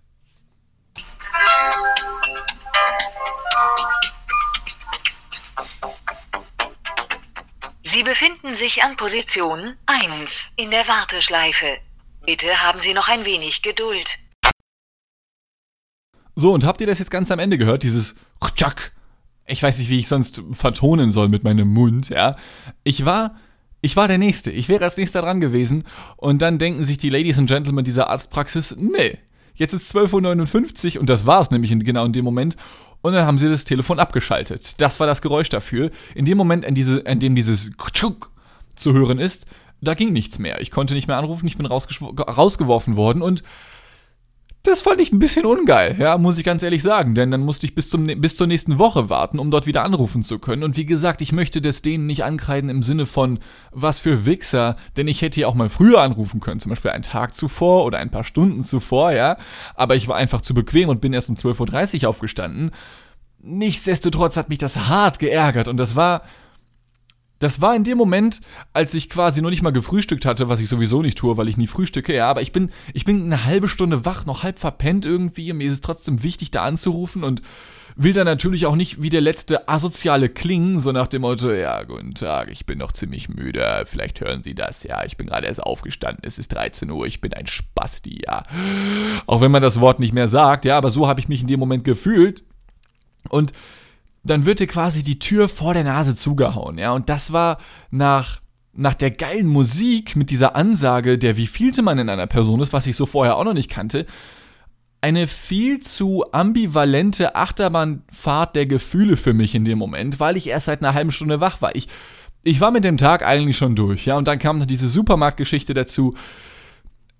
Sie 7.92 8.02
befinden 8.02 8.56
sich 8.58 8.82
an 8.82 8.96
Position 8.96 9.76
1 9.86 10.04
in 10.56 10.70
der 10.70 10.88
Warteschleife. 10.88 11.76
Bitte 12.26 12.48
haben 12.60 12.80
Sie 12.82 12.94
noch 12.94 13.06
ein 13.06 13.24
wenig 13.24 13.62
Geduld. 13.62 14.08
So, 16.34 16.52
und 16.52 16.64
habt 16.64 16.80
ihr 16.80 16.86
das 16.88 16.98
jetzt 16.98 17.10
ganz 17.10 17.30
am 17.30 17.38
Ende 17.38 17.58
gehört? 17.58 17.84
Dieses 17.84 18.16
Tschak. 18.56 18.92
Ich 19.46 19.62
weiß 19.62 19.78
nicht, 19.78 19.90
wie 19.90 19.98
ich 19.98 20.08
sonst 20.08 20.42
vertonen 20.52 21.12
soll 21.12 21.28
mit 21.28 21.44
meinem 21.44 21.68
Mund, 21.68 22.08
ja. 22.08 22.36
Ich 22.82 23.04
war, 23.04 23.34
ich 23.82 23.96
war 23.96 24.08
der 24.08 24.18
Nächste. 24.18 24.50
Ich 24.50 24.68
wäre 24.68 24.84
als 24.84 24.96
Nächster 24.96 25.20
dran 25.20 25.40
gewesen. 25.40 25.84
Und 26.16 26.40
dann 26.40 26.58
denken 26.58 26.84
sich 26.84 26.96
die 26.96 27.10
Ladies 27.10 27.38
and 27.38 27.48
Gentlemen 27.48 27.84
dieser 27.84 28.08
Arztpraxis, 28.08 28.74
nee, 28.78 29.18
jetzt 29.54 29.74
ist 29.74 29.94
12.59 29.94 30.94
Uhr 30.94 31.00
und 31.00 31.10
das 31.10 31.26
war 31.26 31.40
es 31.40 31.50
nämlich 31.50 31.70
in, 31.70 31.84
genau 31.84 32.04
in 32.04 32.12
dem 32.12 32.24
Moment. 32.24 32.56
Und 33.02 33.12
dann 33.12 33.26
haben 33.26 33.36
sie 33.36 33.50
das 33.50 33.64
Telefon 33.64 33.98
abgeschaltet. 33.98 34.80
Das 34.80 34.98
war 34.98 35.06
das 35.06 35.20
Geräusch 35.20 35.50
dafür. 35.50 35.90
In 36.14 36.24
dem 36.24 36.38
Moment, 36.38 36.64
in, 36.64 36.74
diese, 36.74 37.00
in 37.00 37.20
dem 37.20 37.34
dieses 37.34 37.70
zu 38.76 38.92
hören 38.94 39.18
ist, 39.18 39.44
da 39.82 39.92
ging 39.92 40.14
nichts 40.14 40.38
mehr. 40.38 40.62
Ich 40.62 40.70
konnte 40.70 40.94
nicht 40.94 41.06
mehr 41.06 41.18
anrufen, 41.18 41.46
ich 41.46 41.58
bin 41.58 41.66
rausgeworfen 41.66 42.96
worden 42.96 43.20
und 43.20 43.42
das 44.64 44.80
fand 44.80 44.98
ich 44.98 45.12
ein 45.12 45.18
bisschen 45.18 45.44
ungeil, 45.44 45.94
ja, 45.98 46.16
muss 46.16 46.38
ich 46.38 46.44
ganz 46.44 46.62
ehrlich 46.62 46.82
sagen, 46.82 47.14
denn 47.14 47.30
dann 47.30 47.42
musste 47.42 47.66
ich 47.66 47.74
bis, 47.74 47.90
zum, 47.90 48.06
bis 48.06 48.34
zur 48.34 48.46
nächsten 48.46 48.78
Woche 48.78 49.10
warten, 49.10 49.38
um 49.38 49.50
dort 49.50 49.66
wieder 49.66 49.84
anrufen 49.84 50.24
zu 50.24 50.38
können. 50.38 50.64
Und 50.64 50.78
wie 50.78 50.86
gesagt, 50.86 51.20
ich 51.20 51.32
möchte 51.32 51.60
das 51.60 51.82
denen 51.82 52.06
nicht 52.06 52.24
ankreiden 52.24 52.70
im 52.70 52.82
Sinne 52.82 53.04
von, 53.04 53.40
was 53.72 53.98
für 53.98 54.24
Wichser, 54.24 54.76
denn 54.96 55.06
ich 55.06 55.20
hätte 55.20 55.40
ja 55.40 55.48
auch 55.48 55.54
mal 55.54 55.68
früher 55.68 56.00
anrufen 56.00 56.40
können, 56.40 56.60
zum 56.60 56.70
Beispiel 56.70 56.92
einen 56.92 57.02
Tag 57.02 57.34
zuvor 57.34 57.84
oder 57.84 57.98
ein 57.98 58.10
paar 58.10 58.24
Stunden 58.24 58.64
zuvor, 58.64 59.12
ja. 59.12 59.36
Aber 59.74 59.96
ich 59.96 60.08
war 60.08 60.16
einfach 60.16 60.40
zu 60.40 60.54
bequem 60.54 60.88
und 60.88 61.02
bin 61.02 61.12
erst 61.12 61.28
um 61.28 61.36
12.30 61.36 62.02
Uhr 62.02 62.08
aufgestanden. 62.08 62.70
Nichtsdestotrotz 63.42 64.38
hat 64.38 64.48
mich 64.48 64.58
das 64.58 64.88
hart 64.88 65.18
geärgert 65.18 65.68
und 65.68 65.76
das 65.76 65.94
war 65.94 66.22
das 67.38 67.60
war 67.60 67.74
in 67.74 67.84
dem 67.84 67.98
Moment, 67.98 68.40
als 68.72 68.94
ich 68.94 69.10
quasi 69.10 69.42
noch 69.42 69.50
nicht 69.50 69.62
mal 69.62 69.72
gefrühstückt 69.72 70.24
hatte, 70.24 70.48
was 70.48 70.60
ich 70.60 70.68
sowieso 70.68 71.02
nicht 71.02 71.18
tue, 71.18 71.36
weil 71.36 71.48
ich 71.48 71.56
nie 71.56 71.66
frühstücke, 71.66 72.14
ja, 72.14 72.28
aber 72.28 72.42
ich 72.42 72.52
bin, 72.52 72.70
ich 72.92 73.04
bin 73.04 73.22
eine 73.22 73.44
halbe 73.44 73.68
Stunde 73.68 74.04
wach, 74.04 74.24
noch 74.24 74.42
halb 74.42 74.58
verpennt 74.58 75.04
irgendwie, 75.04 75.50
und 75.50 75.58
mir 75.58 75.66
ist 75.66 75.74
es 75.74 75.80
trotzdem 75.80 76.22
wichtig, 76.22 76.50
da 76.52 76.62
anzurufen 76.62 77.24
und 77.24 77.42
will 77.96 78.12
dann 78.12 78.24
natürlich 78.24 78.66
auch 78.66 78.76
nicht 78.76 79.02
wie 79.02 79.10
der 79.10 79.20
letzte 79.20 79.68
asoziale 79.68 80.28
klingen, 80.28 80.80
so 80.80 80.92
nach 80.92 81.06
dem 81.06 81.22
Motto, 81.22 81.52
ja, 81.52 81.82
guten 81.84 82.14
Tag, 82.14 82.50
ich 82.50 82.66
bin 82.66 82.78
noch 82.78 82.92
ziemlich 82.92 83.28
müde, 83.28 83.84
vielleicht 83.86 84.20
hören 84.20 84.42
Sie 84.42 84.54
das, 84.54 84.82
ja, 84.82 85.04
ich 85.04 85.16
bin 85.16 85.26
gerade 85.26 85.46
erst 85.46 85.62
aufgestanden, 85.62 86.24
es 86.24 86.38
ist 86.38 86.52
13 86.52 86.90
Uhr, 86.90 87.06
ich 87.06 87.20
bin 87.20 87.32
ein 87.34 87.46
Spasti, 87.46 88.22
ja. 88.26 88.42
Auch 89.26 89.40
wenn 89.40 89.50
man 89.50 89.62
das 89.62 89.80
Wort 89.80 90.00
nicht 90.00 90.12
mehr 90.12 90.28
sagt, 90.28 90.64
ja, 90.64 90.76
aber 90.76 90.90
so 90.90 91.06
habe 91.06 91.20
ich 91.20 91.28
mich 91.28 91.40
in 91.40 91.46
dem 91.46 91.60
Moment 91.60 91.84
gefühlt. 91.84 92.42
Und 93.28 93.52
dann 94.24 94.46
wird 94.46 94.60
dir 94.60 94.66
quasi 94.66 95.02
die 95.02 95.18
Tür 95.18 95.48
vor 95.48 95.74
der 95.74 95.84
Nase 95.84 96.14
zugehauen, 96.14 96.78
ja. 96.78 96.92
Und 96.92 97.08
das 97.08 97.32
war 97.32 97.58
nach, 97.90 98.40
nach 98.72 98.94
der 98.94 99.10
geilen 99.10 99.46
Musik 99.46 100.16
mit 100.16 100.30
dieser 100.30 100.56
Ansage, 100.56 101.18
der 101.18 101.36
wievielte 101.36 101.82
man 101.82 101.98
in 101.98 102.08
einer 102.08 102.26
Person 102.26 102.60
ist, 102.60 102.72
was 102.72 102.86
ich 102.86 102.96
so 102.96 103.06
vorher 103.06 103.36
auch 103.36 103.44
noch 103.44 103.54
nicht 103.54 103.70
kannte, 103.70 104.06
eine 105.02 105.26
viel 105.26 105.80
zu 105.80 106.24
ambivalente 106.32 107.36
Achterbahnfahrt 107.36 108.56
der 108.56 108.64
Gefühle 108.64 109.18
für 109.18 109.34
mich 109.34 109.54
in 109.54 109.66
dem 109.66 109.76
Moment, 109.76 110.18
weil 110.18 110.38
ich 110.38 110.48
erst 110.48 110.66
seit 110.66 110.80
einer 110.80 110.94
halben 110.94 111.12
Stunde 111.12 111.40
wach 111.40 111.60
war. 111.60 111.76
Ich, 111.76 111.88
ich 112.42 112.60
war 112.62 112.70
mit 112.70 112.84
dem 112.84 112.96
Tag 112.96 113.22
eigentlich 113.26 113.58
schon 113.58 113.76
durch, 113.76 114.06
ja, 114.06 114.16
und 114.16 114.26
dann 114.26 114.38
kam 114.38 114.58
noch 114.58 114.66
diese 114.66 114.88
Supermarktgeschichte 114.88 115.74
dazu. 115.74 116.14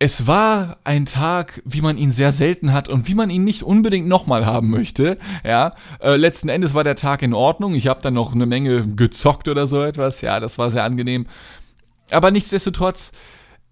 Es 0.01 0.27
war 0.27 0.79
ein 0.85 1.07
Tag, 1.07 1.63
wie 1.65 1.81
man 1.81 1.97
ihn 1.97 2.11
sehr 2.11 2.33
selten 2.33 2.73
hat 2.73 2.89
und 2.89 3.07
wie 3.09 3.15
man 3.15 3.31
ihn 3.31 3.45
nicht 3.45 3.63
unbedingt 3.63 4.09
nochmal 4.09 4.45
haben 4.45 4.69
möchte. 4.69 5.19
Ja, 5.45 5.73
äh, 6.01 6.17
letzten 6.17 6.49
Endes 6.49 6.75
war 6.75 6.85
der 6.85 6.97
Tag 6.97 7.23
in 7.23 7.33
Ordnung. 7.33 7.75
Ich 7.75 7.87
habe 7.87 8.03
dann 8.03 8.15
noch 8.15 8.35
eine 8.35 8.47
Menge 8.47 8.87
gezockt 8.97 9.49
oder 9.49 9.67
so 9.67 9.83
etwas. 9.83 10.21
Ja, 10.21 10.41
das 10.41 10.59
war 10.59 10.71
sehr 10.71 10.85
angenehm. 10.85 11.27
Aber 12.11 12.31
nichtsdestotrotz, 12.33 13.13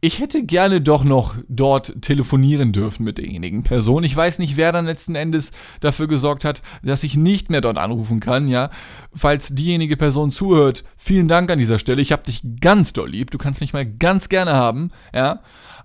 ich 0.00 0.18
hätte 0.18 0.44
gerne 0.44 0.80
doch 0.80 1.04
noch 1.04 1.36
dort 1.48 2.02
telefonieren 2.02 2.72
dürfen 2.72 3.04
mit 3.04 3.18
derjenigen 3.18 3.62
Person. 3.62 4.02
Ich 4.02 4.16
weiß 4.16 4.38
nicht, 4.38 4.56
wer 4.56 4.72
dann 4.72 4.86
letzten 4.86 5.14
Endes 5.14 5.52
dafür 5.80 6.08
gesorgt 6.08 6.44
hat, 6.44 6.62
dass 6.82 7.04
ich 7.04 7.16
nicht 7.16 7.50
mehr 7.50 7.60
dort 7.60 7.78
anrufen 7.78 8.18
kann, 8.18 8.48
ja. 8.48 8.68
Falls 9.14 9.54
diejenige 9.54 9.96
Person 9.96 10.32
zuhört, 10.32 10.82
vielen 10.96 11.28
Dank 11.28 11.50
an 11.50 11.58
dieser 11.58 11.78
Stelle. 11.78 12.02
Ich 12.02 12.10
habe 12.10 12.24
dich 12.24 12.42
ganz 12.60 12.92
doll 12.92 13.10
lieb. 13.10 13.30
Du 13.30 13.38
kannst 13.38 13.60
mich 13.60 13.72
mal 13.72 13.86
ganz 13.86 14.28
gerne 14.28 14.54
haben, 14.54 14.90
ja. 15.14 15.40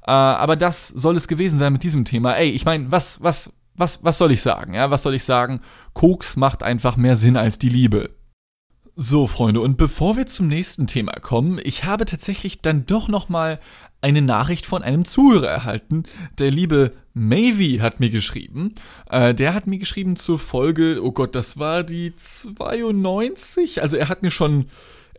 Äh, 0.07 0.11
aber 0.11 0.55
das 0.55 0.87
soll 0.87 1.17
es 1.17 1.27
gewesen 1.27 1.59
sein 1.59 1.73
mit 1.73 1.83
diesem 1.83 2.05
Thema. 2.05 2.33
Ey, 2.33 2.49
ich 2.49 2.65
meine, 2.65 2.91
was, 2.91 3.21
was, 3.21 3.51
was, 3.75 4.03
was 4.03 4.17
soll 4.17 4.31
ich 4.31 4.41
sagen? 4.41 4.73
Ja, 4.73 4.89
was 4.89 5.03
soll 5.03 5.13
ich 5.13 5.23
sagen? 5.23 5.59
Koks 5.93 6.37
macht 6.37 6.63
einfach 6.63 6.95
mehr 6.95 7.15
Sinn 7.15 7.35
als 7.35 7.59
die 7.59 7.69
Liebe. 7.69 8.09
So, 8.95 9.27
Freunde, 9.27 9.61
und 9.61 9.77
bevor 9.77 10.17
wir 10.17 10.25
zum 10.25 10.47
nächsten 10.47 10.87
Thema 10.87 11.11
kommen, 11.11 11.59
ich 11.63 11.83
habe 11.83 12.05
tatsächlich 12.05 12.61
dann 12.61 12.87
doch 12.87 13.09
nochmal 13.09 13.59
eine 14.01 14.23
Nachricht 14.23 14.65
von 14.65 14.81
einem 14.81 15.05
Zuhörer 15.05 15.49
erhalten. 15.49 16.03
Der 16.39 16.49
liebe 16.49 16.93
Mavy 17.13 17.77
hat 17.79 17.99
mir 17.99 18.09
geschrieben. 18.09 18.73
Äh, 19.09 19.35
der 19.35 19.53
hat 19.53 19.67
mir 19.67 19.77
geschrieben 19.77 20.15
zur 20.15 20.39
Folge, 20.39 20.99
oh 21.03 21.11
Gott, 21.11 21.35
das 21.35 21.59
war 21.59 21.83
die 21.83 22.15
92. 22.15 23.83
Also 23.83 23.97
er 23.97 24.09
hat 24.09 24.23
mir 24.23 24.31
schon 24.31 24.65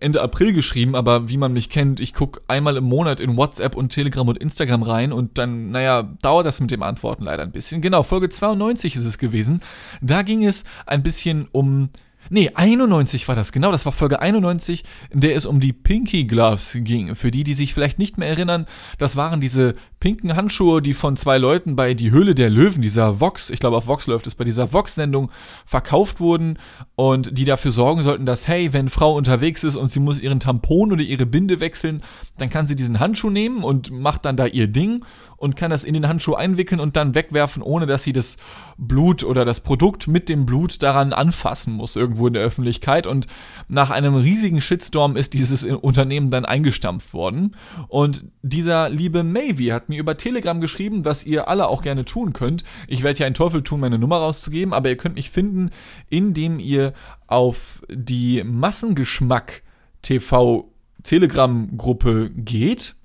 Ende 0.00 0.22
April 0.22 0.52
geschrieben, 0.52 0.94
aber 0.94 1.28
wie 1.28 1.36
man 1.36 1.52
mich 1.52 1.70
kennt, 1.70 2.00
ich 2.00 2.14
gucke 2.14 2.40
einmal 2.48 2.76
im 2.76 2.84
Monat 2.84 3.20
in 3.20 3.36
WhatsApp 3.36 3.74
und 3.74 3.90
Telegram 3.90 4.26
und 4.26 4.38
Instagram 4.38 4.82
rein 4.82 5.12
und 5.12 5.38
dann, 5.38 5.70
naja, 5.70 6.02
dauert 6.22 6.46
das 6.46 6.60
mit 6.60 6.70
dem 6.70 6.82
Antworten 6.82 7.24
leider 7.24 7.42
ein 7.42 7.52
bisschen. 7.52 7.80
Genau, 7.80 8.02
Folge 8.02 8.28
92 8.28 8.96
ist 8.96 9.04
es 9.04 9.18
gewesen. 9.18 9.60
Da 10.00 10.22
ging 10.22 10.44
es 10.44 10.64
ein 10.86 11.02
bisschen 11.02 11.48
um 11.52 11.90
Nee, 12.30 12.50
91 12.54 13.26
war 13.28 13.34
das, 13.34 13.52
genau, 13.52 13.72
das 13.72 13.84
war 13.86 13.92
Folge 13.92 14.20
91, 14.20 14.84
in 15.10 15.20
der 15.20 15.36
es 15.36 15.46
um 15.46 15.60
die 15.60 15.72
Pinky 15.72 16.24
Gloves 16.24 16.76
ging. 16.80 17.14
Für 17.14 17.30
die, 17.30 17.44
die 17.44 17.54
sich 17.54 17.74
vielleicht 17.74 17.98
nicht 17.98 18.18
mehr 18.18 18.28
erinnern, 18.28 18.66
das 18.98 19.16
waren 19.16 19.40
diese 19.40 19.74
pinken 20.00 20.36
Handschuhe, 20.36 20.82
die 20.82 20.94
von 20.94 21.16
zwei 21.16 21.38
Leuten 21.38 21.76
bei 21.76 21.94
Die 21.94 22.10
Höhle 22.10 22.34
der 22.34 22.50
Löwen, 22.50 22.82
dieser 22.82 23.20
Vox, 23.20 23.50
ich 23.50 23.60
glaube 23.60 23.76
auf 23.76 23.86
Vox 23.86 24.06
läuft 24.06 24.26
es, 24.26 24.34
bei 24.34 24.44
dieser 24.44 24.72
Vox-Sendung 24.72 25.30
verkauft 25.64 26.20
wurden 26.20 26.58
und 26.94 27.36
die 27.36 27.44
dafür 27.44 27.70
sorgen 27.70 28.02
sollten, 28.02 28.26
dass, 28.26 28.46
hey, 28.46 28.72
wenn 28.72 28.88
Frau 28.88 29.16
unterwegs 29.16 29.64
ist 29.64 29.76
und 29.76 29.90
sie 29.90 30.00
muss 30.00 30.20
ihren 30.20 30.40
Tampon 30.40 30.92
oder 30.92 31.02
ihre 31.02 31.26
Binde 31.26 31.60
wechseln, 31.60 32.02
dann 32.36 32.50
kann 32.50 32.66
sie 32.66 32.76
diesen 32.76 33.00
Handschuh 33.00 33.30
nehmen 33.30 33.64
und 33.64 33.90
macht 33.90 34.24
dann 34.24 34.36
da 34.36 34.46
ihr 34.46 34.68
Ding 34.68 35.04
und 35.38 35.56
kann 35.56 35.70
das 35.70 35.84
in 35.84 35.94
den 35.94 36.08
Handschuh 36.08 36.34
einwickeln 36.34 36.80
und 36.80 36.96
dann 36.96 37.14
wegwerfen, 37.14 37.62
ohne 37.62 37.86
dass 37.86 38.02
sie 38.02 38.12
das 38.12 38.36
Blut 38.76 39.22
oder 39.22 39.44
das 39.44 39.60
Produkt 39.60 40.08
mit 40.08 40.28
dem 40.28 40.44
Blut 40.44 40.82
daran 40.82 41.12
anfassen 41.12 41.72
muss, 41.72 41.96
irgendwo 41.96 42.26
in 42.26 42.32
der 42.32 42.42
Öffentlichkeit. 42.42 43.06
Und 43.06 43.28
nach 43.68 43.90
einem 43.90 44.16
riesigen 44.16 44.60
Shitstorm 44.60 45.16
ist 45.16 45.32
dieses 45.34 45.64
Unternehmen 45.64 46.30
dann 46.30 46.44
eingestampft 46.44 47.14
worden. 47.14 47.56
Und 47.86 48.26
dieser 48.42 48.88
liebe 48.88 49.22
Mavy 49.22 49.68
hat 49.68 49.88
mir 49.88 50.00
über 50.00 50.16
Telegram 50.16 50.60
geschrieben, 50.60 51.04
was 51.04 51.24
ihr 51.24 51.48
alle 51.48 51.68
auch 51.68 51.82
gerne 51.82 52.04
tun 52.04 52.32
könnt. 52.32 52.64
Ich 52.88 53.04
werde 53.04 53.20
ja 53.20 53.26
einen 53.26 53.34
Teufel 53.34 53.62
tun, 53.62 53.80
meine 53.80 53.98
Nummer 53.98 54.16
rauszugeben, 54.16 54.74
aber 54.74 54.88
ihr 54.88 54.96
könnt 54.96 55.14
mich 55.14 55.30
finden, 55.30 55.70
indem 56.10 56.58
ihr 56.58 56.94
auf 57.28 57.82
die 57.88 58.42
Massengeschmack 58.44 59.62
TV 60.02 60.72
Telegram-Gruppe 61.04 62.30
geht 62.30 62.97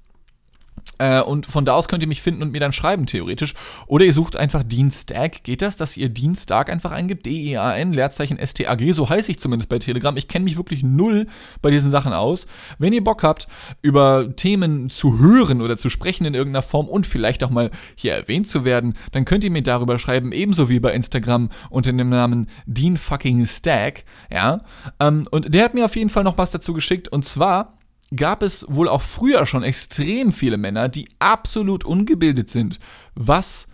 äh, 1.03 1.21
und 1.21 1.45
von 1.45 1.65
da 1.65 1.73
aus 1.73 1.89
könnt 1.89 2.01
ihr 2.01 2.07
mich 2.07 2.21
finden 2.21 2.41
und 2.41 2.53
mir 2.53 2.59
dann 2.59 2.71
schreiben, 2.71 3.05
theoretisch. 3.05 3.55
Oder 3.87 4.05
ihr 4.05 4.13
sucht 4.13 4.37
einfach 4.37 4.63
Dienstag. 4.63 5.43
Geht 5.43 5.61
das, 5.61 5.75
dass 5.75 5.97
ihr 5.97 6.07
Dienstag 6.07 6.71
einfach 6.71 6.91
eingibt? 6.91 7.25
D-E-A-N, 7.25 7.91
Leerzeichen 7.91 8.39
S-T-A-G. 8.39 8.93
So 8.93 9.09
heiße 9.09 9.29
ich 9.31 9.39
zumindest 9.39 9.69
bei 9.69 9.79
Telegram. 9.79 10.15
Ich 10.15 10.29
kenne 10.29 10.45
mich 10.45 10.55
wirklich 10.55 10.81
null 10.81 11.27
bei 11.61 11.71
diesen 11.71 11.91
Sachen 11.91 12.13
aus. 12.13 12.47
Wenn 12.79 12.93
ihr 12.93 13.03
Bock 13.03 13.23
habt, 13.23 13.49
über 13.81 14.33
Themen 14.35 14.89
zu 14.89 15.19
hören 15.19 15.61
oder 15.61 15.75
zu 15.75 15.89
sprechen 15.89 16.25
in 16.25 16.35
irgendeiner 16.35 16.63
Form 16.63 16.87
und 16.87 17.05
vielleicht 17.05 17.43
auch 17.43 17.49
mal 17.49 17.69
hier 17.95 18.13
erwähnt 18.13 18.47
zu 18.47 18.63
werden, 18.63 18.93
dann 19.11 19.25
könnt 19.25 19.43
ihr 19.43 19.51
mir 19.51 19.63
darüber 19.63 19.99
schreiben, 19.99 20.31
ebenso 20.31 20.69
wie 20.69 20.79
bei 20.79 20.93
Instagram 20.93 21.49
unter 21.69 21.91
dem 21.91 22.09
Namen 22.09 22.47
Dean 22.65 22.95
fucking 22.95 23.45
Stack. 23.45 24.05
Ja. 24.31 24.59
Ähm, 25.01 25.23
und 25.31 25.53
der 25.53 25.65
hat 25.65 25.73
mir 25.73 25.83
auf 25.83 25.97
jeden 25.97 26.09
Fall 26.09 26.23
noch 26.23 26.37
was 26.37 26.51
dazu 26.51 26.73
geschickt. 26.73 27.09
Und 27.09 27.25
zwar 27.25 27.77
gab 28.15 28.43
es 28.43 28.65
wohl 28.69 28.87
auch 28.87 29.01
früher 29.01 29.45
schon 29.45 29.63
extrem 29.63 30.31
viele 30.31 30.57
Männer, 30.57 30.89
die 30.89 31.09
absolut 31.19 31.85
ungebildet 31.85 32.49
sind, 32.49 32.79
was 33.15 33.67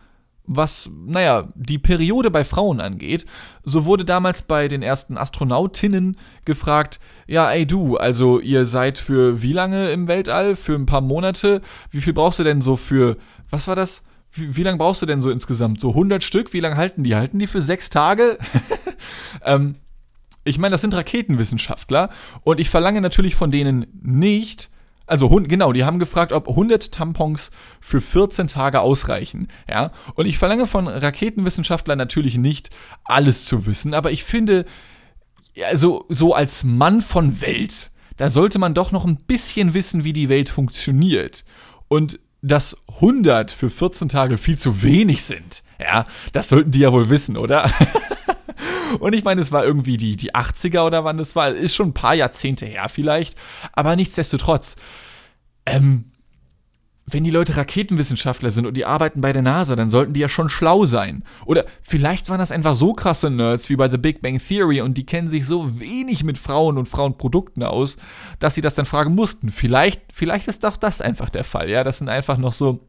was, 0.52 0.90
naja, 1.06 1.48
die 1.54 1.78
Periode 1.78 2.32
bei 2.32 2.44
Frauen 2.44 2.82
angeht. 2.82 3.28
So 3.64 3.86
wurde 3.86 4.04
damals 4.04 4.42
bei 4.42 4.68
den 4.68 4.82
ersten 4.82 5.16
Astronautinnen 5.16 6.18
gefragt, 6.44 7.00
ja, 7.28 7.52
ey 7.52 7.68
du, 7.68 7.98
also 7.98 8.40
ihr 8.40 8.66
seid 8.66 8.98
für 8.98 9.44
wie 9.44 9.54
lange 9.54 9.92
im 9.92 10.08
Weltall? 10.08 10.56
Für 10.56 10.74
ein 10.74 10.88
paar 10.88 11.02
Monate? 11.02 11.62
Wie 11.92 12.02
viel 12.02 12.14
brauchst 12.14 12.40
du 12.40 12.44
denn 12.44 12.62
so 12.62 12.78
für, 12.78 13.18
was 13.52 13.68
war 13.68 13.76
das? 13.76 14.02
Wie, 14.32 14.56
wie 14.56 14.64
lange 14.64 14.80
brauchst 14.80 15.04
du 15.04 15.06
denn 15.06 15.22
so 15.22 15.30
insgesamt? 15.30 15.80
So 15.82 15.90
100 15.90 16.24
Stück? 16.24 16.52
Wie 16.52 16.62
lange 16.62 16.78
halten 16.78 17.04
die? 17.04 17.16
Halten 17.16 17.38
die 17.38 17.48
für 17.48 17.62
sechs 17.62 17.92
Tage? 17.92 18.40
ähm, 19.46 19.76
ich 20.44 20.58
meine, 20.58 20.74
das 20.74 20.82
sind 20.82 20.94
Raketenwissenschaftler 20.94 22.10
und 22.44 22.60
ich 22.60 22.70
verlange 22.70 23.02
natürlich 23.02 23.36
von 23.36 23.52
denen 23.52 23.88
nicht, 24.02 24.70
also 25.06 25.28
genau, 25.30 25.74
die 25.74 25.84
haben 25.84 26.00
gefragt, 26.00 26.34
ob 26.34 26.48
100 26.48 26.92
Tampons 26.92 27.52
für 27.82 28.02
14 28.02 28.48
Tage 28.48 28.82
ausreichen, 28.82 29.48
ja? 29.68 29.92
Und 30.16 30.26
ich 30.26 30.38
verlange 30.38 30.68
von 30.68 30.88
Raketenwissenschaftlern 30.88 31.98
natürlich 31.98 32.38
nicht 32.38 32.70
alles 33.04 33.46
zu 33.46 33.66
wissen, 33.66 33.94
aber 33.94 34.12
ich 34.12 34.24
finde 34.24 34.66
also 35.68 36.06
so 36.10 36.34
als 36.34 36.64
Mann 36.64 37.02
von 37.02 37.42
Welt, 37.42 37.92
da 38.18 38.30
sollte 38.30 38.60
man 38.60 38.74
doch 38.74 38.92
noch 38.92 39.06
ein 39.06 39.18
bisschen 39.18 39.74
wissen, 39.74 40.04
wie 40.04 40.14
die 40.14 40.30
Welt 40.30 40.50
funktioniert. 40.50 41.46
Und 41.88 42.20
dass 42.42 42.78
100 42.96 43.52
für 43.52 43.70
14 43.70 44.10
Tage 44.10 44.38
viel 44.38 44.58
zu 44.58 44.82
wenig 44.82 45.24
sind, 45.24 45.64
ja, 45.80 46.06
das 46.34 46.50
sollten 46.50 46.72
die 46.72 46.80
ja 46.80 46.92
wohl 46.92 47.10
wissen, 47.10 47.38
oder? 47.38 47.70
Und 49.00 49.14
ich 49.14 49.24
meine, 49.24 49.42
es 49.42 49.52
war 49.52 49.66
irgendwie 49.66 49.98
die, 49.98 50.16
die 50.16 50.34
80er 50.34 50.86
oder 50.86 51.04
wann 51.04 51.18
das 51.18 51.36
war. 51.36 51.50
Ist 51.50 51.76
schon 51.76 51.90
ein 51.90 51.94
paar 51.94 52.16
Jahrzehnte 52.16 52.66
her 52.66 52.90
vielleicht. 52.90 53.38
Aber 53.74 53.96
nichtsdestotrotz, 53.96 54.76
ähm, 55.66 56.12
wenn 57.14 57.24
die 57.24 57.32
Leute 57.32 57.58
Raketenwissenschaftler 57.58 58.52
sind 58.52 58.68
und 58.68 58.76
die 58.76 58.86
arbeiten 58.86 59.22
bei 59.22 59.34
der 59.34 59.42
NASA, 59.42 59.76
dann 59.76 59.90
sollten 59.90 60.14
die 60.14 60.20
ja 60.20 60.30
schon 60.30 60.50
schlau 60.50 60.86
sein. 60.86 61.24
Oder 61.46 61.66
vielleicht 61.82 62.30
waren 62.30 62.40
das 62.40 62.52
einfach 62.52 62.76
so 62.76 62.94
krasse 62.94 63.30
Nerds 63.30 63.70
wie 63.70 63.76
bei 63.76 63.90
The 63.90 63.98
Big 63.98 64.22
Bang 64.22 64.40
Theory 64.40 64.82
und 64.82 64.98
die 64.98 65.06
kennen 65.06 65.32
sich 65.32 65.46
so 65.46 65.80
wenig 65.80 66.24
mit 66.24 66.38
Frauen 66.38 66.78
und 66.78 66.88
Frauenprodukten 66.88 67.64
aus, 67.64 67.98
dass 68.40 68.56
sie 68.56 68.62
das 68.62 68.76
dann 68.76 68.86
fragen 68.86 69.16
mussten. 69.16 69.50
Vielleicht, 69.50 70.02
vielleicht 70.14 70.48
ist 70.48 70.64
doch 70.64 70.78
das 70.78 71.02
einfach 71.02 71.30
der 71.30 71.44
Fall, 71.44 71.70
ja. 71.70 71.84
Das 71.84 72.00
sind 72.00 72.10
einfach 72.10 72.38
noch 72.38 72.54
so 72.54 72.89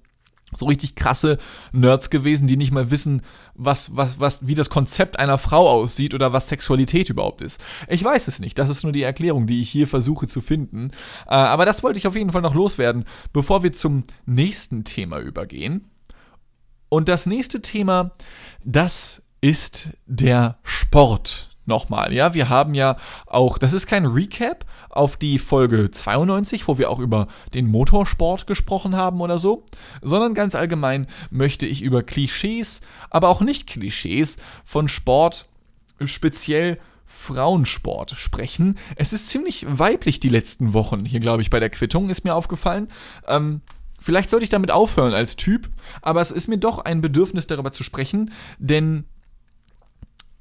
so 0.54 0.66
richtig 0.66 0.94
krasse 0.94 1.38
Nerds 1.72 2.10
gewesen, 2.10 2.48
die 2.48 2.56
nicht 2.56 2.72
mal 2.72 2.90
wissen, 2.90 3.22
was, 3.54 3.96
was, 3.96 4.20
was, 4.20 4.46
wie 4.46 4.54
das 4.54 4.70
Konzept 4.70 5.18
einer 5.18 5.38
Frau 5.38 5.68
aussieht 5.68 6.14
oder 6.14 6.32
was 6.32 6.48
Sexualität 6.48 7.10
überhaupt 7.10 7.42
ist. 7.42 7.62
Ich 7.88 8.02
weiß 8.02 8.28
es 8.28 8.40
nicht. 8.40 8.58
Das 8.58 8.68
ist 8.68 8.82
nur 8.82 8.92
die 8.92 9.02
Erklärung, 9.02 9.46
die 9.46 9.60
ich 9.60 9.70
hier 9.70 9.86
versuche 9.86 10.26
zu 10.26 10.40
finden. 10.40 10.90
Äh, 11.26 11.34
aber 11.34 11.66
das 11.66 11.82
wollte 11.82 11.98
ich 11.98 12.06
auf 12.06 12.16
jeden 12.16 12.32
Fall 12.32 12.42
noch 12.42 12.54
loswerden, 12.54 13.04
bevor 13.32 13.62
wir 13.62 13.72
zum 13.72 14.04
nächsten 14.26 14.84
Thema 14.84 15.18
übergehen. 15.20 15.90
Und 16.88 17.08
das 17.08 17.26
nächste 17.26 17.62
Thema, 17.62 18.12
das 18.64 19.22
ist 19.40 19.90
der 20.06 20.58
Sport 20.64 21.49
nochmal. 21.70 22.12
Ja, 22.12 22.34
wir 22.34 22.50
haben 22.50 22.74
ja 22.74 22.96
auch, 23.26 23.56
das 23.56 23.72
ist 23.72 23.86
kein 23.86 24.04
Recap 24.04 24.66
auf 24.90 25.16
die 25.16 25.38
Folge 25.38 25.90
92, 25.90 26.68
wo 26.68 26.76
wir 26.76 26.90
auch 26.90 26.98
über 26.98 27.28
den 27.54 27.68
Motorsport 27.68 28.46
gesprochen 28.46 28.96
haben 28.96 29.22
oder 29.22 29.38
so, 29.38 29.64
sondern 30.02 30.34
ganz 30.34 30.54
allgemein 30.54 31.06
möchte 31.30 31.66
ich 31.66 31.80
über 31.80 32.02
Klischees, 32.02 32.82
aber 33.08 33.28
auch 33.28 33.40
nicht 33.40 33.66
Klischees 33.66 34.36
von 34.64 34.88
Sport, 34.88 35.48
speziell 36.04 36.78
Frauensport 37.06 38.12
sprechen. 38.12 38.78
Es 38.94 39.12
ist 39.12 39.28
ziemlich 39.28 39.66
weiblich 39.68 40.20
die 40.20 40.28
letzten 40.28 40.74
Wochen. 40.74 41.04
Hier, 41.04 41.20
glaube 41.20 41.42
ich, 41.42 41.50
bei 41.50 41.58
der 41.58 41.70
Quittung 41.70 42.08
ist 42.08 42.24
mir 42.24 42.34
aufgefallen. 42.34 42.86
Ähm, 43.26 43.62
vielleicht 43.98 44.30
sollte 44.30 44.44
ich 44.44 44.50
damit 44.50 44.70
aufhören 44.70 45.12
als 45.12 45.36
Typ, 45.36 45.68
aber 46.02 46.20
es 46.20 46.30
ist 46.30 46.48
mir 46.48 46.58
doch 46.58 46.78
ein 46.78 47.00
Bedürfnis, 47.00 47.46
darüber 47.48 47.72
zu 47.72 47.82
sprechen, 47.82 48.32
denn, 48.58 49.04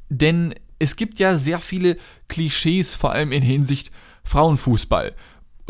denn 0.09 0.53
es 0.79 0.95
gibt 0.95 1.19
ja 1.19 1.37
sehr 1.37 1.59
viele 1.59 1.97
Klischees, 2.27 2.95
vor 2.95 3.11
allem 3.11 3.31
in 3.31 3.43
Hinsicht 3.43 3.91
Frauenfußball. 4.23 5.13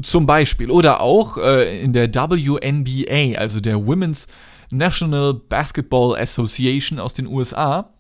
Zum 0.02 0.26
Beispiel. 0.26 0.72
Oder 0.72 1.02
auch 1.02 1.38
äh, 1.38 1.82
in 1.82 1.94
der 1.94 2.14
WNBA, 2.14 3.38
also 3.38 3.60
der 3.60 3.86
Women's 3.86 4.28
National 4.72 5.34
Basketball 5.34 6.18
Association 6.18 7.00
aus 7.00 7.14
den 7.14 7.28
USA. 7.28 7.94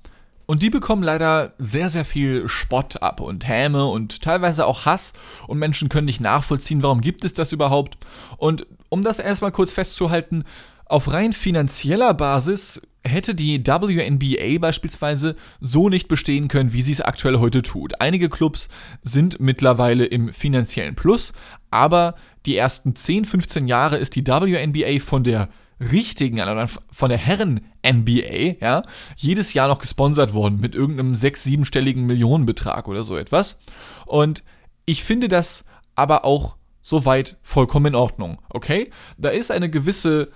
Und 0.45 0.63
die 0.63 0.69
bekommen 0.69 1.03
leider 1.03 1.53
sehr, 1.59 1.89
sehr 1.89 2.05
viel 2.05 2.47
Spott 2.47 3.03
ab 3.03 3.21
und 3.21 3.47
Häme 3.47 3.85
und 3.85 4.21
teilweise 4.21 4.65
auch 4.65 4.85
Hass. 4.85 5.13
Und 5.47 5.59
Menschen 5.59 5.89
können 5.89 6.05
nicht 6.05 6.21
nachvollziehen, 6.21 6.81
warum 6.81 7.01
gibt 7.01 7.23
es 7.23 7.33
das 7.33 7.51
überhaupt. 7.51 7.97
Und 8.37 8.65
um 8.89 9.03
das 9.03 9.19
erstmal 9.19 9.51
kurz 9.51 9.71
festzuhalten, 9.71 10.45
auf 10.85 11.11
rein 11.11 11.33
finanzieller 11.33 12.15
Basis 12.15 12.81
hätte 13.03 13.35
die 13.35 13.65
WNBA 13.65 14.59
beispielsweise 14.59 15.35
so 15.59 15.89
nicht 15.89 16.07
bestehen 16.07 16.47
können, 16.47 16.73
wie 16.73 16.81
sie 16.81 16.91
es 16.91 17.01
aktuell 17.01 17.39
heute 17.39 17.61
tut. 17.61 18.01
Einige 18.01 18.29
Clubs 18.29 18.69
sind 19.03 19.39
mittlerweile 19.39 20.05
im 20.05 20.33
finanziellen 20.33 20.95
Plus, 20.95 21.33
aber 21.71 22.15
die 22.45 22.55
ersten 22.55 22.95
10, 22.95 23.25
15 23.25 23.67
Jahre 23.67 23.97
ist 23.97 24.15
die 24.15 24.25
WNBA 24.25 24.99
von 24.99 25.23
der 25.23 25.49
richtigen, 25.79 26.41
also 26.41 26.79
von 26.91 27.09
der 27.09 27.17
Herren-NBA, 27.17 28.57
ja, 28.59 28.83
jedes 29.15 29.53
Jahr 29.53 29.69
noch 29.69 29.79
gesponsert 29.79 30.33
worden 30.33 30.59
mit 30.59 30.75
irgendeinem 30.75 31.15
sechs-, 31.15 31.43
siebenstelligen 31.43 32.05
Millionenbetrag 32.05 32.87
oder 32.87 33.03
so 33.03 33.15
etwas. 33.15 33.59
Und 34.05 34.43
ich 34.85 35.03
finde 35.03 35.29
das 35.29 35.63
aber 35.95 36.25
auch 36.25 36.57
soweit 36.81 37.37
vollkommen 37.43 37.87
in 37.87 37.95
Ordnung, 37.95 38.39
okay? 38.49 38.89
Da 39.17 39.29
ist 39.29 39.51
eine 39.51 39.69
gewisse 39.69 40.29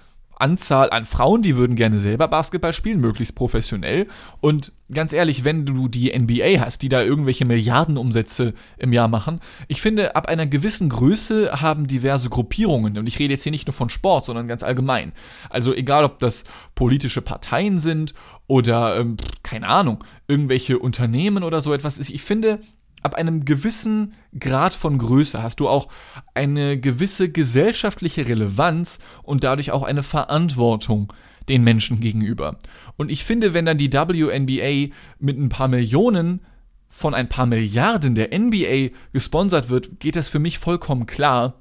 Anzahl 0.44 0.90
an 0.90 1.06
Frauen, 1.06 1.42
die 1.42 1.56
würden 1.56 1.78
gerne 1.78 2.00
selber 2.00 2.28
Basketball 2.28 2.74
spielen, 2.74 3.00
möglichst 3.00 3.34
professionell. 3.34 4.08
Und 4.42 4.74
ganz 4.92 5.14
ehrlich, 5.14 5.46
wenn 5.46 5.66
du 5.66 5.88
die 5.88 6.12
NBA 6.12 6.60
hast, 6.60 6.82
die 6.82 6.90
da 6.90 7.02
irgendwelche 7.02 7.46
Milliardenumsätze 7.46 8.54
im 8.78 8.92
Jahr 8.92 9.08
machen, 9.08 9.40
ich 9.70 9.82
finde, 9.82 10.18
ab 10.18 10.28
einer 10.28 10.46
gewissen 10.46 10.90
Größe 10.90 11.62
haben 11.62 11.88
diverse 11.88 12.30
Gruppierungen, 12.30 12.98
und 12.98 13.08
ich 13.08 13.20
rede 13.20 13.34
jetzt 13.34 13.44
hier 13.44 13.54
nicht 13.54 13.68
nur 13.68 13.74
von 13.74 13.90
Sport, 13.90 14.26
sondern 14.26 14.50
ganz 14.50 14.64
allgemein. 14.64 15.14
Also 15.50 15.74
egal, 15.74 16.04
ob 16.04 16.20
das 16.20 16.44
politische 16.76 17.22
Parteien 17.22 17.80
sind 17.80 18.14
oder, 18.46 18.98
ähm, 19.00 19.16
keine 19.44 19.70
Ahnung, 19.70 20.04
irgendwelche 20.28 20.78
Unternehmen 20.78 21.46
oder 21.46 21.62
so 21.62 21.74
etwas 21.74 21.98
ist, 21.98 22.10
ich 22.10 22.22
finde, 22.22 22.60
ab 23.04 23.16
einem 23.16 23.46
gewissen 23.46 24.14
Grad 24.40 24.74
von 24.74 24.98
Größe 24.98 25.44
hast 25.44 25.60
du 25.60 25.68
auch 25.68 25.90
eine 26.34 26.80
gewisse 26.80 27.30
gesellschaftliche 27.30 28.28
Relevanz 28.28 29.00
und 29.22 29.44
dadurch 29.44 29.72
auch 29.72 29.84
eine 29.84 30.04
Verantwortung 30.04 31.14
den 31.50 31.64
Menschen 31.64 32.00
gegenüber. 32.00 32.58
Und 32.98 33.12
ich 33.12 33.24
finde, 33.24 33.54
wenn 33.54 33.66
dann 33.66 33.78
die 33.78 33.92
WNBA 33.92 34.94
mit 35.20 35.38
ein 35.38 35.50
paar 35.50 35.68
Millionen 35.68 36.42
von 36.90 37.14
ein 37.14 37.28
paar 37.28 37.46
Milliarden 37.46 38.16
der 38.16 38.38
NBA 38.38 38.96
gesponsert 39.12 39.70
wird, 39.70 40.00
geht 40.00 40.16
das 40.16 40.30
für 40.30 40.40
mich 40.40 40.60
vollkommen 40.60 41.06
klar, 41.06 41.56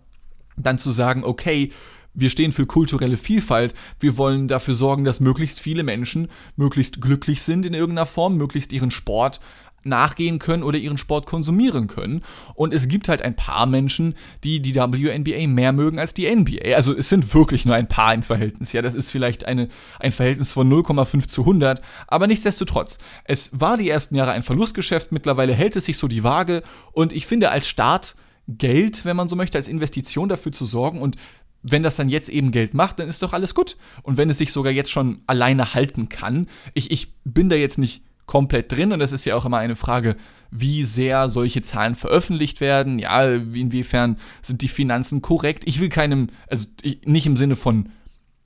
dann 0.56 0.78
zu 0.78 0.92
sagen, 0.92 1.24
okay, 1.24 1.72
wir 2.14 2.28
stehen 2.28 2.52
für 2.52 2.66
kulturelle 2.66 3.16
Vielfalt, 3.16 3.74
wir 3.98 4.18
wollen 4.18 4.46
dafür 4.46 4.74
sorgen, 4.74 5.04
dass 5.04 5.20
möglichst 5.20 5.60
viele 5.60 5.82
Menschen 5.82 6.28
möglichst 6.56 7.00
glücklich 7.00 7.42
sind 7.42 7.64
in 7.64 7.72
irgendeiner 7.72 8.06
Form, 8.06 8.36
möglichst 8.36 8.72
ihren 8.72 8.90
Sport 8.90 9.40
nachgehen 9.84 10.38
können 10.38 10.62
oder 10.62 10.78
ihren 10.78 10.98
Sport 10.98 11.26
konsumieren 11.26 11.86
können. 11.86 12.22
Und 12.54 12.74
es 12.74 12.88
gibt 12.88 13.08
halt 13.08 13.22
ein 13.22 13.36
paar 13.36 13.66
Menschen, 13.66 14.14
die 14.44 14.60
die 14.60 14.74
WNBA 14.74 15.46
mehr 15.46 15.72
mögen 15.72 15.98
als 15.98 16.14
die 16.14 16.34
NBA. 16.34 16.74
Also 16.74 16.96
es 16.96 17.08
sind 17.08 17.34
wirklich 17.34 17.64
nur 17.64 17.74
ein 17.74 17.88
paar 17.88 18.14
im 18.14 18.22
Verhältnis. 18.22 18.72
Ja, 18.72 18.82
das 18.82 18.94
ist 18.94 19.10
vielleicht 19.10 19.44
eine, 19.46 19.68
ein 19.98 20.12
Verhältnis 20.12 20.52
von 20.52 20.70
0,5 20.70 21.28
zu 21.28 21.42
100. 21.42 21.82
Aber 22.06 22.26
nichtsdestotrotz, 22.26 22.98
es 23.24 23.50
war 23.52 23.76
die 23.76 23.90
ersten 23.90 24.14
Jahre 24.14 24.32
ein 24.32 24.42
Verlustgeschäft. 24.42 25.12
Mittlerweile 25.12 25.54
hält 25.54 25.76
es 25.76 25.86
sich 25.86 25.98
so 25.98 26.08
die 26.08 26.24
Waage. 26.24 26.62
Und 26.92 27.12
ich 27.12 27.26
finde 27.26 27.50
als 27.50 27.68
Start 27.68 28.16
Geld, 28.48 29.04
wenn 29.04 29.16
man 29.16 29.28
so 29.28 29.36
möchte, 29.36 29.56
als 29.56 29.68
Investition 29.68 30.28
dafür 30.28 30.52
zu 30.52 30.66
sorgen 30.66 31.00
und 31.00 31.16
wenn 31.62 31.82
das 31.82 31.96
dann 31.96 32.08
jetzt 32.08 32.28
eben 32.28 32.50
Geld 32.50 32.74
macht, 32.74 32.98
dann 32.98 33.08
ist 33.08 33.22
doch 33.22 33.32
alles 33.32 33.54
gut. 33.54 33.76
Und 34.02 34.16
wenn 34.16 34.28
es 34.28 34.38
sich 34.38 34.52
sogar 34.52 34.72
jetzt 34.72 34.90
schon 34.90 35.22
alleine 35.26 35.74
halten 35.74 36.08
kann, 36.08 36.48
ich, 36.74 36.90
ich 36.90 37.14
bin 37.24 37.48
da 37.48 37.56
jetzt 37.56 37.78
nicht 37.78 38.02
komplett 38.26 38.72
drin 38.72 38.92
und 38.92 39.00
es 39.00 39.12
ist 39.12 39.24
ja 39.24 39.36
auch 39.36 39.44
immer 39.44 39.58
eine 39.58 39.76
Frage, 39.76 40.16
wie 40.50 40.84
sehr 40.84 41.28
solche 41.28 41.62
Zahlen 41.62 41.94
veröffentlicht 41.94 42.60
werden, 42.60 42.98
ja, 42.98 43.24
inwiefern 43.24 44.16
sind 44.42 44.62
die 44.62 44.68
Finanzen 44.68 45.22
korrekt. 45.22 45.64
Ich 45.66 45.80
will 45.80 45.88
keinem, 45.88 46.28
also 46.48 46.66
ich, 46.82 47.00
nicht 47.04 47.26
im 47.26 47.36
Sinne 47.36 47.56
von, 47.56 47.88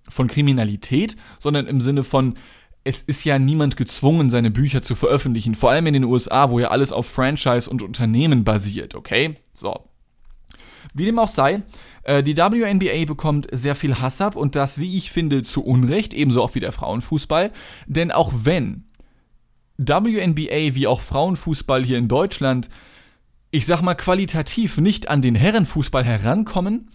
von 0.09 0.29
Kriminalität, 0.29 1.17
sondern 1.39 1.67
im 1.67 1.81
Sinne 1.81 2.05
von, 2.05 2.35
es 2.85 3.03
ist 3.03 3.25
ja 3.25 3.39
niemand 3.41 3.77
gezwungen, 3.77 4.31
seine 4.31 4.53
Bücher 4.53 4.81
zu 4.81 4.95
veröffentlichen, 4.95 5.57
vor 5.57 5.71
allem 5.71 5.87
in 5.89 5.95
den 5.95 6.05
USA, 6.05 6.51
wo 6.51 6.61
ja 6.61 6.69
alles 6.69 6.93
auf 6.93 7.07
Franchise 7.07 7.69
und 7.69 7.83
Unternehmen 7.83 8.45
basiert, 8.45 8.95
okay? 8.95 9.37
So. 9.53 9.89
Wie 10.95 11.05
dem 11.05 11.19
auch 11.19 11.29
sei, 11.29 11.63
äh, 12.05 12.23
die 12.23 12.37
WNBA 12.37 13.05
bekommt 13.05 13.49
sehr 13.51 13.75
viel 13.75 13.99
Hass 14.01 14.21
ab 14.21 14.37
und 14.37 14.55
das, 14.55 14.79
wie 14.79 14.97
ich 14.97 15.11
finde, 15.11 15.43
zu 15.43 15.65
Unrecht, 15.65 16.15
ebenso 16.15 16.43
auch 16.43 16.55
wie 16.55 16.61
der 16.61 16.71
Frauenfußball. 16.71 17.51
Denn 17.87 18.13
auch 18.13 18.33
wenn 18.45 18.85
WNBA 19.79 20.75
wie 20.75 20.87
auch 20.87 21.01
Frauenfußball 21.01 21.85
hier 21.85 21.99
in 21.99 22.09
Deutschland, 22.09 22.69
ich 23.51 23.67
sag 23.67 23.83
mal 23.83 23.95
qualitativ 23.95 24.79
nicht 24.79 25.09
an 25.09 25.23
den 25.23 25.35
Herrenfußball 25.35 26.05
herankommen, 26.05 26.91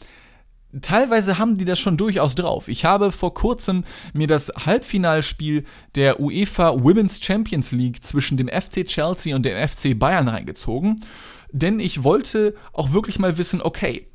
teilweise 0.81 1.37
haben 1.37 1.57
die 1.57 1.65
das 1.65 1.79
schon 1.79 1.97
durchaus 1.97 2.35
drauf. 2.35 2.67
Ich 2.67 2.85
habe 2.85 3.11
vor 3.11 3.33
kurzem 3.33 3.83
mir 4.13 4.27
das 4.27 4.49
Halbfinalspiel 4.49 5.65
der 5.95 6.19
UEFA 6.19 6.83
Women's 6.83 7.23
Champions 7.23 7.71
League 7.71 8.03
zwischen 8.03 8.37
dem 8.37 8.47
FC 8.47 8.85
Chelsea 8.85 9.35
und 9.35 9.45
dem 9.45 9.57
FC 9.67 9.97
Bayern 9.97 10.27
reingezogen, 10.27 10.97
denn 11.51 11.79
ich 11.79 12.03
wollte 12.03 12.55
auch 12.73 12.93
wirklich 12.93 13.19
mal 13.19 13.37
wissen, 13.37 13.61
okay, 13.61 14.07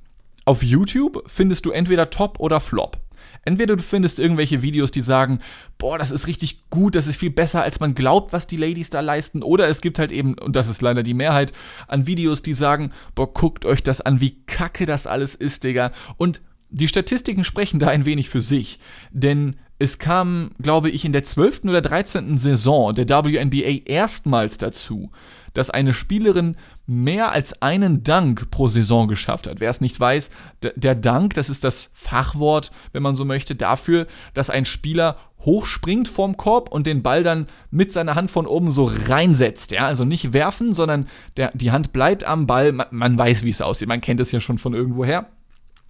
auf 0.44 0.62
YouTube 0.62 1.24
findest 1.26 1.66
du 1.66 1.72
entweder 1.72 2.09
Top 2.11 2.38
oder 2.40 2.61
Flop. 2.61 2.98
Entweder 3.46 3.76
du 3.76 3.82
findest 3.82 4.18
irgendwelche 4.18 4.61
Videos, 4.61 4.90
die 4.90 5.00
sagen, 5.00 5.38
boah, 5.78 5.98
das 5.98 6.11
ist 6.11 6.26
richtig 6.26 6.68
gut, 6.68 6.96
das 6.96 7.06
ist 7.06 7.16
viel 7.16 7.30
besser, 7.30 7.62
als 7.62 7.80
man 7.80 7.94
glaubt, 7.94 8.32
was 8.32 8.46
die 8.46 8.56
Ladies 8.56 8.90
da 8.90 9.00
leisten. 9.00 9.42
Oder 9.42 9.68
es 9.68 9.80
gibt 9.80 10.00
halt 10.00 10.11
eben, 10.11 10.35
und 10.35 10.56
das 10.56 10.68
ist 10.68 10.82
leider 10.82 11.04
die 11.04 11.14
Mehrheit, 11.14 11.52
an 11.87 12.06
Videos, 12.06 12.42
die 12.42 12.54
sagen, 12.54 12.92
boah, 13.14 13.32
guckt 13.32 13.64
euch 13.64 13.85
das 13.85 14.00
an, 14.00 14.20
wie 14.20 14.42
kacke 14.46 14.85
das 14.85 15.06
alles 15.06 15.37
ist, 15.37 15.64
Digga. 15.64 15.92
Und 16.16 16.42
die 16.70 16.88
Statistiken 16.88 17.44
sprechen 17.44 17.78
da 17.78 17.87
ein 17.87 18.04
wenig 18.04 18.28
für 18.28 18.40
sich. 18.40 18.80
Denn 19.12 19.56
es 19.78 19.98
kam, 19.98 20.50
glaube 20.61 20.90
ich, 20.90 21.04
in 21.04 21.12
der 21.12 21.22
12. 21.22 21.61
oder 21.64 21.82
13. 21.82 22.38
Saison 22.38 22.94
der 22.94 23.09
WNBA 23.09 23.85
erstmals 23.85 24.59
dazu, 24.59 25.12
dass 25.57 25.71
eine 25.71 25.95
Spielerin 25.95 26.57
mehr 26.87 27.33
als 27.33 27.62
einen 27.62 28.03
Dank 28.03 28.51
pro 28.51 28.69
Saison 28.69 29.09
geschafft 29.09 29.49
hat. 29.49 29.59
Wer 29.59 29.71
es 29.71 29.81
nicht 29.81 29.99
weiß, 29.99 30.31
der 30.62 30.95
Dank, 30.95 31.35
das 31.35 31.49
ist 31.49 31.64
das 31.64 31.90
Fachwort, 31.95 32.71
wenn 32.92 33.03
man 33.03 33.16
so 33.16 33.25
möchte, 33.25 33.55
dafür, 33.55 34.07
dass 34.35 34.51
ein 34.51 34.66
Spieler 34.66 35.16
hochspringt 35.40 36.09
vorm 36.09 36.37
Korb 36.37 36.71
und 36.71 36.87
den 36.87 37.03
Ball 37.03 37.23
dann 37.23 37.47
mit 37.71 37.92
seiner 37.92 38.16
Hand 38.16 38.31
von 38.31 38.47
oben 38.47 38.71
so 38.71 38.90
reinsetzt. 39.09 39.73
Ja, 39.73 39.87
also 39.87 40.05
nicht 40.05 40.35
werfen, 40.35 40.75
sondern 40.75 41.07
der, 41.37 41.53
die 41.55 41.71
Hand 41.71 41.92
bleibt 41.92 42.25
am 42.25 42.47
Ball. 42.47 42.73
Man, 42.73 42.88
man 42.90 43.16
weiß, 43.16 43.42
wie 43.45 43.51
es 43.51 43.62
aussieht. 43.62 43.88
Man 43.88 44.01
kennt 44.01 44.21
es 44.21 44.33
ja 44.33 44.40
schon 44.40 44.59
von 44.59 44.75
irgendwoher. 44.75 45.31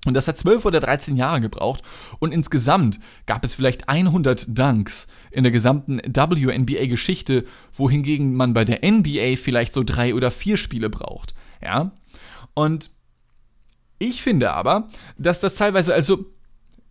Und 0.06 0.14
das 0.14 0.28
hat 0.28 0.38
12 0.38 0.64
oder 0.64 0.80
13 0.80 1.16
Jahre 1.16 1.40
gebraucht. 1.40 1.82
Und 2.18 2.32
insgesamt 2.32 3.00
gab 3.26 3.44
es 3.44 3.54
vielleicht 3.54 3.88
100 3.88 4.58
Dunks 4.58 5.06
in 5.30 5.42
der 5.42 5.52
gesamten 5.52 5.98
WNBA-Geschichte, 5.98 7.44
wohingegen 7.74 8.34
man 8.34 8.54
bei 8.54 8.64
der 8.64 8.80
NBA 8.88 9.36
vielleicht 9.36 9.74
so 9.74 9.82
drei 9.82 10.14
oder 10.14 10.30
vier 10.30 10.56
Spiele 10.56 10.88
braucht. 10.88 11.34
Ja. 11.62 11.92
Und 12.54 12.90
ich 13.98 14.22
finde 14.22 14.52
aber, 14.52 14.86
dass 15.18 15.40
das 15.40 15.54
teilweise, 15.54 15.94
also 15.94 16.26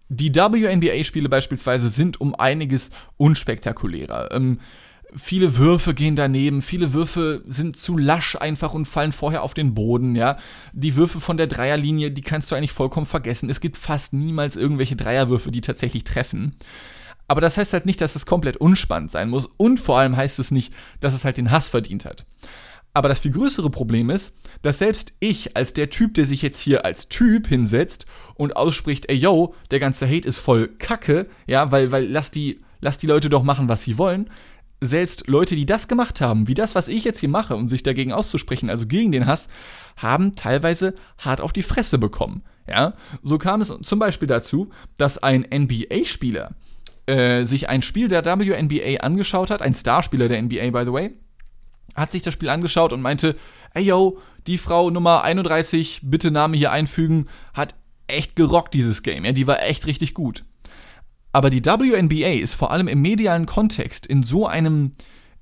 die 0.09 0.33
WNBA-Spiele 0.35 1.29
beispielsweise 1.29 1.89
sind 1.89 2.21
um 2.21 2.35
einiges 2.35 2.91
unspektakulärer. 3.17 4.31
Ähm, 4.31 4.59
viele 5.17 5.57
Würfe 5.57 5.93
gehen 5.93 6.15
daneben, 6.15 6.61
viele 6.61 6.93
Würfe 6.93 7.43
sind 7.47 7.77
zu 7.77 7.97
lasch 7.97 8.35
einfach 8.35 8.73
und 8.73 8.87
fallen 8.87 9.11
vorher 9.11 9.43
auf 9.43 9.53
den 9.53 9.73
Boden, 9.73 10.15
ja. 10.15 10.37
Die 10.73 10.95
Würfe 10.95 11.19
von 11.19 11.37
der 11.37 11.47
Dreierlinie, 11.47 12.11
die 12.11 12.21
kannst 12.21 12.51
du 12.51 12.55
eigentlich 12.55 12.71
vollkommen 12.71 13.05
vergessen. 13.05 13.49
Es 13.49 13.61
gibt 13.61 13.77
fast 13.77 14.13
niemals 14.13 14.55
irgendwelche 14.55 14.95
Dreierwürfe, 14.95 15.51
die 15.51 15.61
tatsächlich 15.61 16.03
treffen. 16.03 16.55
Aber 17.27 17.41
das 17.41 17.57
heißt 17.57 17.73
halt 17.73 17.85
nicht, 17.85 18.01
dass 18.01 18.15
es 18.15 18.25
komplett 18.25 18.57
unspannend 18.57 19.09
sein 19.09 19.29
muss 19.29 19.49
und 19.57 19.79
vor 19.79 19.97
allem 19.97 20.15
heißt 20.15 20.37
es 20.39 20.51
nicht, 20.51 20.73
dass 20.99 21.13
es 21.13 21.25
halt 21.25 21.37
den 21.37 21.51
Hass 21.51 21.67
verdient 21.67 22.05
hat. 22.05 22.25
Aber 22.93 23.09
das 23.09 23.19
viel 23.19 23.31
größere 23.31 23.69
Problem 23.69 24.09
ist, 24.09 24.37
dass 24.61 24.77
selbst 24.77 25.17
ich 25.19 25.57
als 25.57 25.73
der 25.73 25.89
Typ, 25.89 26.13
der 26.13 26.25
sich 26.25 26.41
jetzt 26.41 26.59
hier 26.59 26.85
als 26.85 27.09
Typ 27.09 27.47
hinsetzt 27.47 28.05
und 28.35 28.55
ausspricht, 28.55 29.09
ey 29.09 29.17
yo, 29.17 29.53
der 29.69 29.79
ganze 29.79 30.07
Hate 30.07 30.27
ist 30.27 30.37
voll 30.37 30.69
Kacke, 30.77 31.27
ja, 31.45 31.71
weil, 31.73 31.91
weil 31.91 32.05
lass 32.05 32.31
die, 32.31 32.61
lass 32.79 32.97
die 32.97 33.07
Leute 33.07 33.27
doch 33.27 33.43
machen, 33.43 33.67
was 33.67 33.81
sie 33.81 33.97
wollen, 33.97 34.29
selbst 34.81 35.27
Leute, 35.27 35.55
die 35.55 35.65
das 35.65 35.87
gemacht 35.87 36.21
haben, 36.21 36.47
wie 36.47 36.53
das, 36.53 36.75
was 36.75 36.87
ich 36.87 37.03
jetzt 37.03 37.19
hier 37.19 37.29
mache, 37.29 37.55
um 37.55 37.69
sich 37.69 37.83
dagegen 37.83 38.11
auszusprechen, 38.11 38.69
also 38.69 38.85
gegen 38.87 39.11
den 39.11 39.25
Hass, 39.25 39.47
haben 39.97 40.35
teilweise 40.35 40.95
hart 41.17 41.41
auf 41.41 41.53
die 41.53 41.63
Fresse 41.63 41.97
bekommen. 41.97 42.43
Ja, 42.67 42.93
so 43.21 43.37
kam 43.37 43.61
es 43.61 43.71
zum 43.83 43.99
Beispiel 43.99 44.27
dazu, 44.27 44.69
dass 44.97 45.21
ein 45.21 45.45
NBA-Spieler 45.53 46.55
äh, 47.05 47.45
sich 47.45 47.69
ein 47.69 47.81
Spiel 47.81 48.07
der 48.07 48.25
WNBA 48.25 49.01
angeschaut 49.01 49.51
hat, 49.51 49.61
ein 49.61 49.75
Starspieler 49.75 50.27
der 50.27 50.41
NBA, 50.41 50.71
by 50.71 50.83
the 50.85 50.91
way, 50.91 51.11
hat 51.93 52.11
sich 52.11 52.23
das 52.23 52.33
Spiel 52.33 52.49
angeschaut 52.49 52.91
und 52.91 53.01
meinte, 53.01 53.35
ey 53.73 53.83
yo, 53.83 54.19
die 54.47 54.57
Frau 54.57 54.89
Nummer 54.89 55.23
31, 55.23 56.01
bitte 56.03 56.31
Name 56.31 56.57
hier 56.57 56.71
einfügen, 56.71 57.27
hat 57.53 57.75
echt 58.07 58.35
gerockt 58.35 58.73
dieses 58.73 59.03
Game, 59.03 59.25
ja, 59.25 59.31
die 59.31 59.47
war 59.47 59.61
echt 59.63 59.85
richtig 59.85 60.13
gut. 60.13 60.43
Aber 61.35 61.49
die 61.49 61.65
WNBA 61.65 62.41
ist 62.41 62.53
vor 62.53 62.71
allem 62.71 62.87
im 62.87 63.01
medialen 63.01 63.45
Kontext 63.45 64.05
in 64.05 64.23
so 64.23 64.47
einem, 64.47 64.93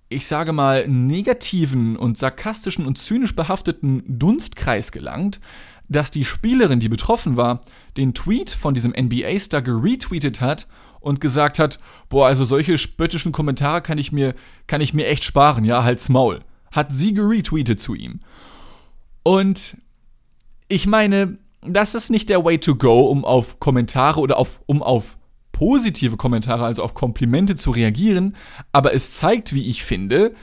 ich 0.10 0.25
sage 0.25 0.51
mal, 0.51 0.88
negativen 0.88 1.97
und 1.97 2.17
sarkastischen 2.17 2.88
und 2.88 2.97
zynisch 2.97 3.36
behafteten 3.36 4.01
Dunstkreis 4.08 4.91
gelangt, 4.91 5.39
dass 5.88 6.10
die 6.10 6.25
Spielerin, 6.25 6.79
die 6.79 6.89
betroffen 6.89 7.38
war, 7.38 7.62
den 7.95 8.15
Tweet 8.15 8.49
von 8.49 8.73
diesem 8.73 8.95
NBA-Star 8.99 9.62
geretweetet 9.62 10.41
hat 10.41 10.67
und 10.99 11.21
gesagt 11.21 11.60
hat, 11.60 11.77
boah, 12.10 12.25
also 12.25 12.43
solche 12.43 12.79
spöttischen 12.79 13.32
Kommentare 13.32 13.84
kann 13.84 13.99
ich 13.99 14.12
mir, 14.12 14.34
kann 14.65 14.82
ich 14.82 14.95
mir 14.95 15.06
echt 15.06 15.23
sparen, 15.23 15.63
ja, 15.63 15.84
halt's 15.84 16.10
Maul. 16.10 16.41
Hat 16.71 16.91
sie 16.91 17.13
geretweetet 17.13 17.79
zu 17.79 17.93
ihm. 17.93 18.21
Und 19.21 19.77
ich 20.69 20.88
meine, 20.88 21.38
das 21.62 21.93
ist 21.93 22.10
nicht 22.10 22.29
der 22.29 22.43
Way 22.43 22.58
to 22.58 22.73
go, 22.77 23.01
um 23.01 23.23
auf 23.23 23.60
Kommentare 23.60 24.19
oder 24.19 24.39
auf, 24.39 24.60
um 24.65 24.82
auf 24.82 25.17
positive 25.54 26.18
Kommentare, 26.18 26.66
also 26.66 26.84
auf 26.84 26.94
Komplimente 26.94 27.56
zu 27.56 27.72
reagieren, 27.72 28.36
aber 28.74 28.94
es 28.94 29.16
zeigt, 29.16 29.54
wie 29.54 29.70
ich 29.70 29.84
finde, 29.84 30.36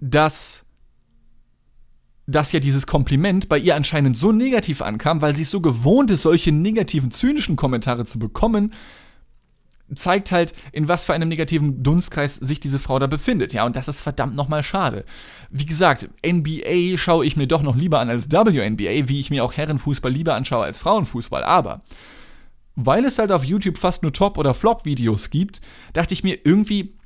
dass 0.00 0.64
dass 2.26 2.52
ja 2.52 2.60
dieses 2.60 2.86
Kompliment 2.86 3.48
bei 3.48 3.58
ihr 3.58 3.74
anscheinend 3.74 4.16
so 4.16 4.30
negativ 4.30 4.82
ankam, 4.82 5.20
weil 5.20 5.34
sie 5.34 5.42
es 5.42 5.50
so 5.50 5.60
gewohnt 5.60 6.12
ist, 6.12 6.22
solche 6.22 6.52
negativen, 6.52 7.10
zynischen 7.10 7.56
Kommentare 7.56 8.04
zu 8.04 8.20
bekommen, 8.20 8.72
zeigt 9.94 10.30
halt, 10.30 10.54
in 10.70 10.86
was 10.86 11.04
für 11.04 11.12
einem 11.12 11.28
negativen 11.28 11.82
Dunstkreis 11.82 12.36
sich 12.36 12.60
diese 12.60 12.78
Frau 12.78 13.00
da 13.00 13.08
befindet. 13.08 13.52
Ja, 13.52 13.66
und 13.66 13.74
das 13.74 13.88
ist 13.88 14.02
verdammt 14.02 14.36
nochmal 14.36 14.62
schade. 14.62 15.04
Wie 15.50 15.66
gesagt, 15.66 16.08
NBA 16.24 16.96
schaue 16.96 17.26
ich 17.26 17.36
mir 17.36 17.48
doch 17.48 17.62
noch 17.62 17.74
lieber 17.74 17.98
an 17.98 18.08
als 18.08 18.30
WNBA, 18.30 19.08
wie 19.08 19.18
ich 19.18 19.30
mir 19.30 19.44
auch 19.44 19.54
Herrenfußball 19.54 20.12
lieber 20.12 20.36
anschaue 20.36 20.64
als 20.64 20.78
Frauenfußball. 20.78 21.42
Aber 21.42 21.82
weil 22.76 23.04
es 23.04 23.18
halt 23.18 23.32
auf 23.32 23.44
YouTube 23.44 23.78
fast 23.78 24.02
nur 24.02 24.12
Top- 24.12 24.38
oder 24.38 24.54
Flop-Videos 24.54 25.30
gibt, 25.30 25.60
dachte 25.92 26.14
ich 26.14 26.24
mir 26.24 26.38
irgendwie, 26.44 26.96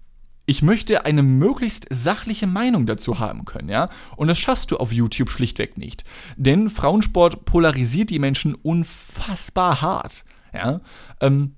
ich 0.47 0.63
möchte 0.63 1.07
eine 1.07 1.23
möglichst 1.23 1.87
sachliche 1.91 2.47
Meinung 2.47 2.87
dazu 2.87 3.19
haben 3.19 3.45
können, 3.45 3.69
ja? 3.69 3.89
Und 4.17 4.29
das 4.29 4.39
schaffst 4.39 4.71
du 4.71 4.77
auf 4.77 4.93
YouTube 4.93 5.31
schlichtweg 5.31 5.79
nicht. 5.79 6.05
Denn 6.37 6.69
Frauensport 6.69 7.47
polarisiert 7.47 8.11
die 8.11 8.19
Menschen 8.19 8.55
unfassbar 8.55 9.81
hart, 9.81 10.25
ja? 10.53 10.81
Ähm, 11.21 11.55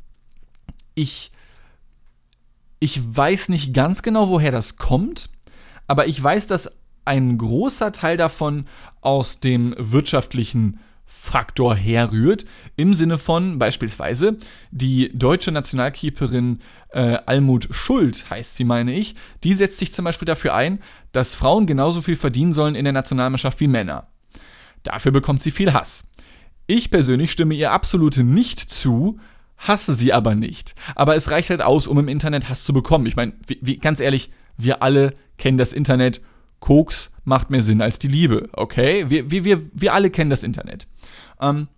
ich, 0.95 1.33
ich 2.79 3.01
weiß 3.05 3.49
nicht 3.49 3.75
ganz 3.75 4.03
genau, 4.03 4.29
woher 4.29 4.53
das 4.53 4.77
kommt, 4.77 5.31
aber 5.88 6.07
ich 6.07 6.23
weiß, 6.23 6.47
dass 6.47 6.71
ein 7.05 7.38
großer 7.38 7.92
Teil 7.92 8.16
davon 8.16 8.66
aus 9.01 9.40
dem 9.40 9.75
wirtschaftlichen 9.79 10.81
Faktor 11.19 11.75
herrührt. 11.75 12.45
Im 12.77 12.95
Sinne 12.95 13.19
von 13.19 13.59
beispielsweise 13.59 14.37
die 14.71 15.11
deutsche 15.13 15.51
Nationalkeeperin 15.51 16.61
äh, 16.91 17.19
Almut 17.27 17.69
Schuld, 17.71 18.31
heißt 18.31 18.57
sie, 18.57 18.65
meine 18.65 18.95
ich, 18.95 19.17
die 19.43 19.55
setzt 19.55 19.79
sich 19.79 19.93
zum 19.93 20.05
Beispiel 20.05 20.27
dafür 20.27 20.55
ein, 20.55 20.81
dass 21.13 21.35
Frauen 21.35 21.67
genauso 21.67 22.03
viel 22.03 22.17
verdienen 22.17 22.53
sollen 22.53 22.75
in 22.75 22.85
der 22.85 22.93
Nationalmannschaft 22.93 23.59
wie 23.61 23.67
Männer. 23.67 24.09
Dafür 24.83 25.11
bekommt 25.11 25.43
sie 25.43 25.51
viel 25.51 25.73
Hass. 25.73 26.05
Ich 26.67 26.91
persönlich 26.91 27.33
stimme 27.33 27.55
ihr 27.55 27.73
absolut 27.73 28.19
nicht 28.19 28.61
zu, 28.61 29.19
hasse 29.57 29.95
sie 29.95 30.13
aber 30.13 30.35
nicht. 30.35 30.75
Aber 30.95 31.17
es 31.17 31.31
reicht 31.31 31.51
halt 31.51 31.63
aus, 31.63 31.87
um 31.87 31.99
im 31.99 32.09
Internet 32.09 32.49
Hass 32.49 32.65
zu 32.65 32.73
bekommen. 32.73 33.07
Ich 33.07 33.17
meine, 33.17 33.33
ganz 33.81 34.01
ehrlich, 34.01 34.31
wir 34.57 34.83
alle 34.83 35.15
kennen 35.39 35.59
das 35.59 35.73
Internet. 35.73 36.21
Koks 36.67 37.13
macht 37.23 37.49
mehr 37.49 37.63
Sinn 37.63 37.81
als 37.81 38.01
die 38.01 38.09
Liebe, 38.09 38.49
okay? 38.53 39.09
Wir, 39.09 39.31
wir, 39.31 39.45
wir, 39.45 39.63
wir 39.73 39.95
alle 39.95 40.11
kennen 40.11 40.31
das 40.31 40.43
Internet. 40.43 40.89
Ähm, 41.41 41.69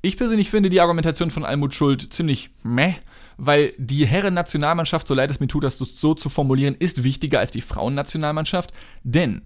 ich 0.00 0.16
persönlich 0.16 0.48
finde 0.48 0.68
die 0.68 0.80
Argumentation 0.80 1.32
von 1.32 1.44
Almut 1.44 1.74
Schuld 1.74 2.12
ziemlich 2.12 2.50
meh, 2.62 2.94
weil 3.36 3.72
die 3.78 4.06
Herren-Nationalmannschaft, 4.06 5.08
so 5.08 5.14
leid 5.14 5.32
es 5.32 5.40
mir 5.40 5.48
tut, 5.48 5.64
das 5.64 5.78
so 5.78 6.14
zu 6.14 6.28
formulieren, 6.28 6.76
ist 6.78 7.02
wichtiger 7.02 7.40
als 7.40 7.50
die 7.50 7.62
Frauen-Nationalmannschaft, 7.62 8.72
denn 9.02 9.42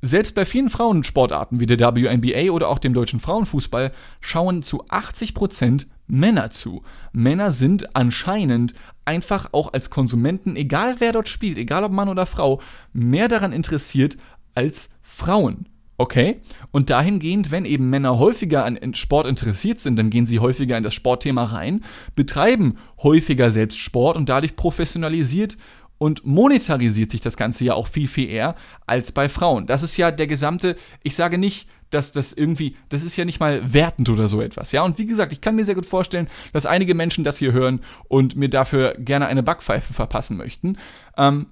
selbst 0.00 0.34
bei 0.34 0.46
vielen 0.46 0.70
Frauensportarten 0.70 1.60
wie 1.60 1.66
der 1.66 1.78
WNBA 1.78 2.52
oder 2.52 2.70
auch 2.70 2.78
dem 2.78 2.94
deutschen 2.94 3.20
Frauenfußball 3.20 3.92
schauen 4.22 4.62
zu 4.62 4.86
80% 4.86 5.86
Männer 6.06 6.50
zu. 6.50 6.82
Männer 7.12 7.52
sind 7.52 7.94
anscheinend 7.94 8.74
einfach 9.06 9.48
auch 9.52 9.72
als 9.72 9.90
Konsumenten, 9.90 10.56
egal 10.56 10.96
wer 10.98 11.12
dort 11.12 11.28
spielt, 11.28 11.58
egal 11.58 11.84
ob 11.84 11.92
Mann 11.92 12.08
oder 12.08 12.26
Frau, 12.26 12.60
mehr 12.92 13.28
daran 13.28 13.52
interessiert 13.52 14.18
als 14.54 14.90
Frauen. 15.02 15.68
Okay? 15.98 16.42
Und 16.72 16.90
dahingehend, 16.90 17.50
wenn 17.50 17.64
eben 17.64 17.88
Männer 17.88 18.18
häufiger 18.18 18.64
an 18.66 18.78
Sport 18.94 19.26
interessiert 19.26 19.80
sind, 19.80 19.96
dann 19.96 20.10
gehen 20.10 20.26
sie 20.26 20.40
häufiger 20.40 20.76
in 20.76 20.82
das 20.82 20.92
Sportthema 20.92 21.44
rein, 21.44 21.84
betreiben 22.14 22.76
häufiger 23.02 23.50
selbst 23.50 23.78
Sport 23.78 24.16
und 24.16 24.28
dadurch 24.28 24.56
professionalisiert 24.56 25.56
und 25.98 26.26
monetarisiert 26.26 27.10
sich 27.10 27.20
das 27.20 27.36
Ganze 27.36 27.64
ja 27.64 27.74
auch 27.74 27.86
viel, 27.86 28.08
viel 28.08 28.28
eher 28.28 28.54
als 28.86 29.12
bei 29.12 29.28
Frauen. 29.28 29.66
Das 29.66 29.82
ist 29.82 29.96
ja 29.96 30.10
der 30.10 30.26
gesamte, 30.26 30.76
ich 31.02 31.16
sage 31.16 31.38
nicht, 31.38 31.68
dass 31.90 32.12
das 32.12 32.32
irgendwie, 32.32 32.76
das 32.88 33.02
ist 33.02 33.16
ja 33.16 33.24
nicht 33.24 33.40
mal 33.40 33.72
wertend 33.72 34.08
oder 34.08 34.28
so 34.28 34.40
etwas, 34.40 34.72
ja. 34.72 34.82
Und 34.82 34.98
wie 34.98 35.06
gesagt, 35.06 35.32
ich 35.32 35.40
kann 35.40 35.54
mir 35.54 35.64
sehr 35.64 35.76
gut 35.76 35.86
vorstellen, 35.86 36.28
dass 36.52 36.66
einige 36.66 36.94
Menschen 36.94 37.24
das 37.24 37.38
hier 37.38 37.52
hören 37.52 37.80
und 38.08 38.36
mir 38.36 38.50
dafür 38.50 38.94
gerne 38.98 39.26
eine 39.26 39.42
Backpfeife 39.42 39.94
verpassen 39.94 40.36
möchten. 40.36 40.78
Ähm, 41.16 41.46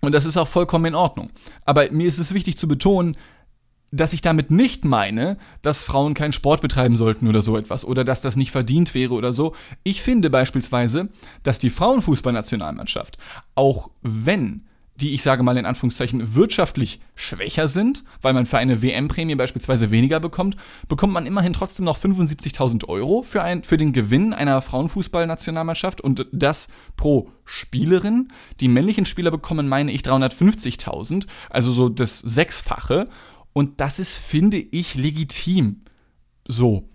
und 0.00 0.14
das 0.14 0.24
ist 0.24 0.38
auch 0.38 0.48
vollkommen 0.48 0.86
in 0.86 0.94
Ordnung. 0.94 1.30
Aber 1.66 1.90
mir 1.90 2.08
ist 2.08 2.18
es 2.18 2.32
wichtig 2.32 2.56
zu 2.56 2.66
betonen, 2.66 3.16
dass 3.90 4.12
ich 4.12 4.20
damit 4.20 4.50
nicht 4.50 4.84
meine, 4.84 5.36
dass 5.62 5.82
Frauen 5.82 6.14
keinen 6.14 6.32
Sport 6.32 6.62
betreiben 6.62 6.96
sollten 6.96 7.28
oder 7.28 7.42
so 7.42 7.56
etwas 7.56 7.84
oder 7.84 8.04
dass 8.04 8.20
das 8.20 8.36
nicht 8.36 8.52
verdient 8.52 8.94
wäre 8.94 9.14
oder 9.14 9.32
so. 9.32 9.54
Ich 9.82 10.02
finde 10.02 10.30
beispielsweise, 10.30 11.08
dass 11.42 11.58
die 11.58 11.70
Frauenfußballnationalmannschaft, 11.70 13.18
auch 13.54 13.90
wenn 14.02 14.66
die, 15.00 15.14
ich 15.14 15.22
sage 15.22 15.42
mal 15.42 15.56
in 15.56 15.66
Anführungszeichen, 15.66 16.34
wirtschaftlich 16.34 17.00
schwächer 17.14 17.68
sind, 17.68 18.04
weil 18.20 18.34
man 18.34 18.46
für 18.46 18.58
eine 18.58 18.82
WM-Prämie 18.82 19.34
beispielsweise 19.34 19.90
weniger 19.90 20.20
bekommt, 20.20 20.56
bekommt 20.88 21.12
man 21.12 21.26
immerhin 21.26 21.52
trotzdem 21.52 21.86
noch 21.86 21.98
75.000 21.98 22.86
Euro 22.88 23.22
für, 23.22 23.42
ein, 23.42 23.64
für 23.64 23.76
den 23.76 23.92
Gewinn 23.92 24.32
einer 24.32 24.60
Frauenfußballnationalmannschaft 24.62 26.00
und 26.00 26.26
das 26.32 26.68
pro 26.96 27.30
Spielerin. 27.44 28.28
Die 28.60 28.68
männlichen 28.68 29.06
Spieler 29.06 29.30
bekommen, 29.30 29.68
meine 29.68 29.92
ich, 29.92 30.02
350.000, 30.02 31.26
also 31.48 31.72
so 31.72 31.88
das 31.88 32.18
Sechsfache. 32.18 33.06
Und 33.52 33.80
das 33.80 33.98
ist, 33.98 34.14
finde 34.14 34.58
ich, 34.58 34.94
legitim. 34.94 35.82
So. 36.46 36.88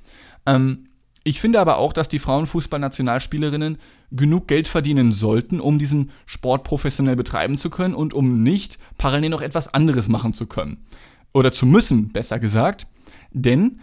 Ähm, 0.46 0.86
ich 1.24 1.42
finde 1.42 1.60
aber 1.60 1.80
auch, 1.80 1.92
dass 1.92 2.08
die 2.08 2.20
Frauenfußballnationalspielerinnen 2.20 3.78
genug 4.12 4.48
Geld 4.48 4.68
verdienen 4.68 5.12
sollten, 5.12 5.60
um 5.60 5.80
diesen 5.80 6.12
Sport 6.28 6.64
professionell 6.64 7.16
betreiben 7.16 7.58
zu 7.58 7.72
können 7.72 7.96
und 7.96 8.14
um 8.14 8.44
nicht 8.44 8.78
parallel 9.00 9.32
noch 9.32 9.42
etwas 9.42 9.74
anderes 9.74 10.08
machen 10.08 10.34
zu 10.34 10.46
können. 10.46 10.86
Oder 11.34 11.52
zu 11.52 11.66
müssen, 11.66 12.10
besser 12.10 12.38
gesagt. 12.38 12.88
Denn 13.32 13.80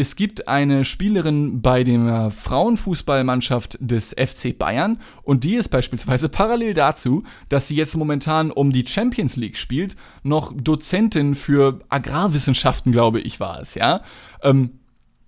es 0.00 0.16
gibt 0.16 0.48
eine 0.48 0.84
Spielerin 0.84 1.60
bei 1.60 1.84
der 1.84 2.30
Frauenfußballmannschaft 2.30 3.76
des 3.80 4.10
FC 4.10 4.56
Bayern 4.56 4.98
und 5.22 5.44
die 5.44 5.54
ist 5.54 5.68
beispielsweise 5.68 6.28
parallel 6.30 6.74
dazu, 6.74 7.22
dass 7.48 7.68
sie 7.68 7.76
jetzt 7.76 7.96
momentan 7.96 8.50
um 8.50 8.72
die 8.72 8.86
Champions 8.86 9.36
League 9.36 9.58
spielt, 9.58 9.96
noch 10.22 10.52
Dozentin 10.56 11.34
für 11.34 11.80
Agrarwissenschaften, 11.90 12.92
glaube 12.92 13.20
ich, 13.20 13.40
war 13.40 13.60
es, 13.60 13.74
ja. 13.74 14.00
Ähm, 14.42 14.80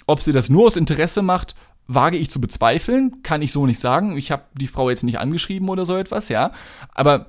ob 0.06 0.22
sie 0.22 0.32
das 0.32 0.48
nur 0.48 0.66
aus 0.66 0.76
Interesse 0.76 1.22
macht, 1.22 1.54
wage 1.86 2.16
ich 2.16 2.30
zu 2.30 2.40
bezweifeln, 2.40 3.22
kann 3.22 3.42
ich 3.42 3.52
so 3.52 3.66
nicht 3.66 3.78
sagen. 3.78 4.16
Ich 4.16 4.30
habe 4.30 4.44
die 4.54 4.68
Frau 4.68 4.88
jetzt 4.88 5.04
nicht 5.04 5.18
angeschrieben 5.18 5.68
oder 5.68 5.84
so 5.84 5.96
etwas, 5.96 6.28
ja. 6.28 6.52
Aber 6.94 7.26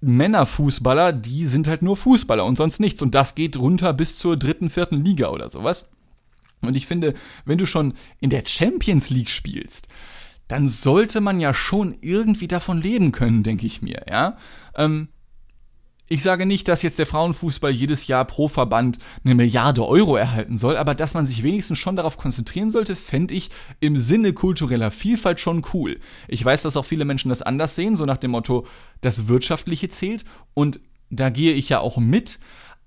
Männerfußballer, 0.00 1.12
die 1.12 1.46
sind 1.46 1.68
halt 1.68 1.82
nur 1.82 1.96
Fußballer 1.96 2.44
und 2.44 2.56
sonst 2.56 2.80
nichts. 2.80 3.02
Und 3.02 3.14
das 3.14 3.34
geht 3.34 3.56
runter 3.56 3.92
bis 3.92 4.18
zur 4.18 4.36
dritten, 4.36 4.70
vierten 4.70 5.04
Liga 5.04 5.28
oder 5.28 5.50
sowas. 5.50 5.88
Und 6.66 6.76
ich 6.76 6.86
finde, 6.86 7.14
wenn 7.44 7.58
du 7.58 7.66
schon 7.66 7.94
in 8.20 8.30
der 8.30 8.44
Champions 8.46 9.10
League 9.10 9.30
spielst, 9.30 9.88
dann 10.48 10.68
sollte 10.68 11.20
man 11.20 11.40
ja 11.40 11.54
schon 11.54 11.96
irgendwie 12.00 12.48
davon 12.48 12.80
leben 12.80 13.12
können, 13.12 13.42
denke 13.42 13.66
ich 13.66 13.82
mir, 13.82 14.04
ja. 14.08 14.36
Ähm, 14.76 15.08
ich 16.06 16.22
sage 16.22 16.44
nicht, 16.44 16.68
dass 16.68 16.82
jetzt 16.82 16.98
der 16.98 17.06
Frauenfußball 17.06 17.70
jedes 17.70 18.06
Jahr 18.06 18.26
pro 18.26 18.48
Verband 18.48 18.98
eine 19.24 19.34
Milliarde 19.34 19.86
Euro 19.86 20.16
erhalten 20.16 20.58
soll, 20.58 20.76
aber 20.76 20.94
dass 20.94 21.14
man 21.14 21.26
sich 21.26 21.42
wenigstens 21.42 21.78
schon 21.78 21.96
darauf 21.96 22.18
konzentrieren 22.18 22.70
sollte, 22.70 22.94
fände 22.94 23.32
ich 23.32 23.48
im 23.80 23.96
Sinne 23.96 24.34
kultureller 24.34 24.90
Vielfalt 24.90 25.40
schon 25.40 25.64
cool. 25.72 25.98
Ich 26.28 26.44
weiß, 26.44 26.62
dass 26.62 26.76
auch 26.76 26.84
viele 26.84 27.06
Menschen 27.06 27.30
das 27.30 27.40
anders 27.40 27.74
sehen, 27.74 27.96
so 27.96 28.04
nach 28.04 28.18
dem 28.18 28.32
Motto, 28.32 28.66
das 29.00 29.28
Wirtschaftliche 29.28 29.88
zählt 29.88 30.26
und 30.52 30.78
da 31.08 31.30
gehe 31.30 31.54
ich 31.54 31.70
ja 31.70 31.80
auch 31.80 31.96
mit. 31.96 32.38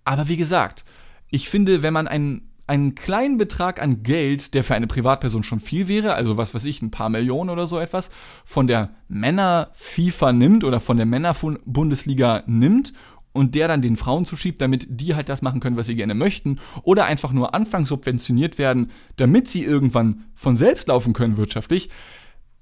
Aber 0.05 0.27
wie 0.27 0.37
gesagt, 0.37 0.85
ich 1.29 1.49
finde, 1.49 1.81
wenn 1.81 1.93
man 1.93 2.07
einen 2.07 2.46
einen 2.67 2.95
kleinen 2.95 3.37
Betrag 3.37 3.81
an 3.81 4.03
Geld, 4.03 4.53
der 4.53 4.63
für 4.63 4.75
eine 4.75 4.87
Privatperson 4.87 5.43
schon 5.43 5.59
viel 5.59 5.87
wäre, 5.87 6.13
also 6.13 6.37
was 6.37 6.53
weiß 6.53 6.65
ich, 6.65 6.81
ein 6.81 6.91
paar 6.91 7.09
Millionen 7.09 7.49
oder 7.49 7.65
so 7.65 7.79
etwas, 7.79 8.09
von 8.45 8.67
der 8.67 8.91
Männer-FIFA 9.07 10.33
nimmt 10.33 10.63
oder 10.63 10.79
von 10.79 10.97
der 10.97 11.05
Männer-Bundesliga 11.05 12.43
nimmt 12.45 12.93
und 13.31 13.55
der 13.55 13.67
dann 13.67 13.81
den 13.81 13.97
Frauen 13.97 14.25
zuschiebt, 14.25 14.61
damit 14.61 14.87
die 14.89 15.15
halt 15.15 15.29
das 15.29 15.41
machen 15.41 15.59
können, 15.59 15.77
was 15.77 15.87
sie 15.87 15.95
gerne 15.95 16.15
möchten, 16.15 16.59
oder 16.83 17.05
einfach 17.05 17.31
nur 17.31 17.53
anfangs 17.53 17.89
subventioniert 17.89 18.57
werden, 18.57 18.91
damit 19.15 19.47
sie 19.47 19.63
irgendwann 19.63 20.25
von 20.35 20.57
selbst 20.57 20.87
laufen 20.87 21.13
können 21.13 21.37
wirtschaftlich, 21.37 21.89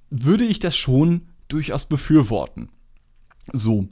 würde 0.09 0.43
ich 0.43 0.59
das 0.59 0.75
schon 0.75 1.29
durchaus 1.47 1.85
befürworten. 1.85 2.69
So. 3.53 3.87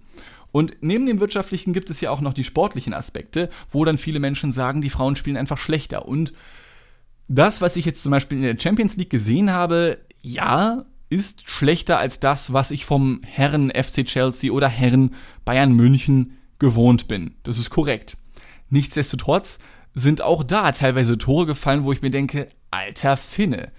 Und 0.53 0.77
neben 0.81 1.07
dem 1.07 1.19
wirtschaftlichen 1.19 1.73
gibt 1.73 1.89
es 1.89 1.99
ja 1.99 2.11
auch 2.11 2.21
noch 2.21 2.31
die 2.31 2.43
sportlichen 2.43 2.93
Aspekte, 2.93 3.49
wo 3.71 3.83
dann 3.85 3.97
viele 3.97 4.19
Menschen 4.19 4.51
sagen, 4.51 4.81
die 4.81 4.91
Frauen 4.91 5.15
spielen 5.15 5.35
einfach 5.35 5.57
schlechter. 5.57 6.07
Und 6.07 6.31
das, 7.27 7.59
was 7.59 7.75
ich 7.75 7.85
jetzt 7.85 8.03
zum 8.03 8.11
Beispiel 8.11 8.37
in 8.37 8.43
der 8.43 8.59
Champions 8.59 8.95
League 8.95 9.09
gesehen 9.09 9.49
habe, 9.49 9.97
ja, 10.21 10.85
ist 11.09 11.49
schlechter 11.49 11.97
als 11.97 12.19
das, 12.19 12.53
was 12.53 12.69
ich 12.69 12.85
vom 12.85 13.21
Herren 13.23 13.71
FC 13.71 14.05
Chelsea 14.05 14.51
oder 14.51 14.67
Herren 14.67 15.15
Bayern 15.43 15.73
München 15.73 16.37
gewohnt 16.59 17.07
bin. 17.07 17.33
Das 17.41 17.57
ist 17.57 17.71
korrekt. 17.71 18.15
Nichtsdestotrotz 18.69 19.57
sind 19.95 20.21
auch 20.21 20.43
da 20.43 20.71
teilweise 20.71 21.17
Tore 21.17 21.47
gefallen, 21.47 21.83
wo 21.83 21.91
ich 21.91 22.03
mir 22.03 22.11
denke, 22.11 22.47
alter 22.69 23.17
Finne, 23.17 23.71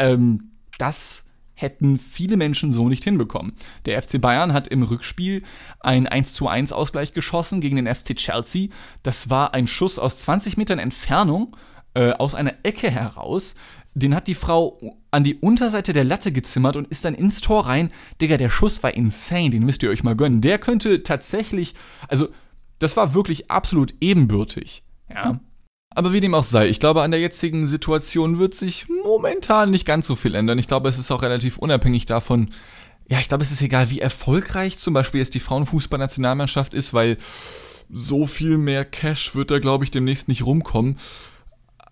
ähm, 0.00 0.50
das 0.78 1.22
hätten 1.56 1.98
viele 1.98 2.36
Menschen 2.36 2.72
so 2.72 2.88
nicht 2.88 3.02
hinbekommen. 3.02 3.54
Der 3.86 4.00
FC 4.00 4.20
Bayern 4.20 4.52
hat 4.52 4.68
im 4.68 4.82
Rückspiel 4.82 5.42
ein 5.80 6.06
1 6.06 6.34
zu 6.34 6.46
1 6.46 6.72
Ausgleich 6.72 7.14
geschossen 7.14 7.60
gegen 7.60 7.76
den 7.76 7.92
FC 7.92 8.14
Chelsea. 8.14 8.68
Das 9.02 9.30
war 9.30 9.54
ein 9.54 9.66
Schuss 9.66 9.98
aus 9.98 10.18
20 10.18 10.58
Metern 10.58 10.78
Entfernung 10.78 11.56
äh, 11.94 12.12
aus 12.12 12.34
einer 12.34 12.54
Ecke 12.62 12.90
heraus. 12.90 13.56
Den 13.94 14.14
hat 14.14 14.26
die 14.26 14.34
Frau 14.34 14.78
an 15.10 15.24
die 15.24 15.36
Unterseite 15.36 15.94
der 15.94 16.04
Latte 16.04 16.30
gezimmert 16.30 16.76
und 16.76 16.88
ist 16.88 17.06
dann 17.06 17.14
ins 17.14 17.40
Tor 17.40 17.66
rein. 17.66 17.90
Digga, 18.20 18.36
der 18.36 18.50
Schuss 18.50 18.82
war 18.82 18.92
insane, 18.92 19.48
den 19.48 19.64
müsst 19.64 19.82
ihr 19.82 19.88
euch 19.88 20.04
mal 20.04 20.14
gönnen. 20.14 20.42
Der 20.42 20.58
könnte 20.58 21.02
tatsächlich, 21.02 21.74
also 22.06 22.28
das 22.78 22.98
war 22.98 23.14
wirklich 23.14 23.50
absolut 23.50 23.94
ebenbürtig. 24.02 24.82
Ja. 25.08 25.40
Aber 25.96 26.12
wie 26.12 26.20
dem 26.20 26.34
auch 26.34 26.44
sei, 26.44 26.68
ich 26.68 26.78
glaube, 26.78 27.00
an 27.00 27.10
der 27.10 27.20
jetzigen 27.20 27.68
Situation 27.68 28.38
wird 28.38 28.54
sich 28.54 28.86
momentan 29.02 29.70
nicht 29.70 29.86
ganz 29.86 30.06
so 30.06 30.14
viel 30.14 30.34
ändern. 30.34 30.58
Ich 30.58 30.68
glaube, 30.68 30.90
es 30.90 30.98
ist 30.98 31.10
auch 31.10 31.22
relativ 31.22 31.56
unabhängig 31.56 32.04
davon, 32.04 32.50
ja, 33.08 33.18
ich 33.18 33.28
glaube, 33.28 33.44
es 33.44 33.50
ist 33.50 33.62
egal, 33.62 33.88
wie 33.88 34.00
erfolgreich 34.00 34.76
zum 34.76 34.92
Beispiel 34.92 35.20
jetzt 35.20 35.34
die 35.34 35.40
Frauenfußballnationalmannschaft 35.40 36.74
ist, 36.74 36.92
weil 36.92 37.16
so 37.88 38.26
viel 38.26 38.58
mehr 38.58 38.84
Cash 38.84 39.34
wird 39.34 39.50
da, 39.50 39.58
glaube 39.58 39.84
ich, 39.84 39.90
demnächst 39.90 40.28
nicht 40.28 40.44
rumkommen. 40.44 40.98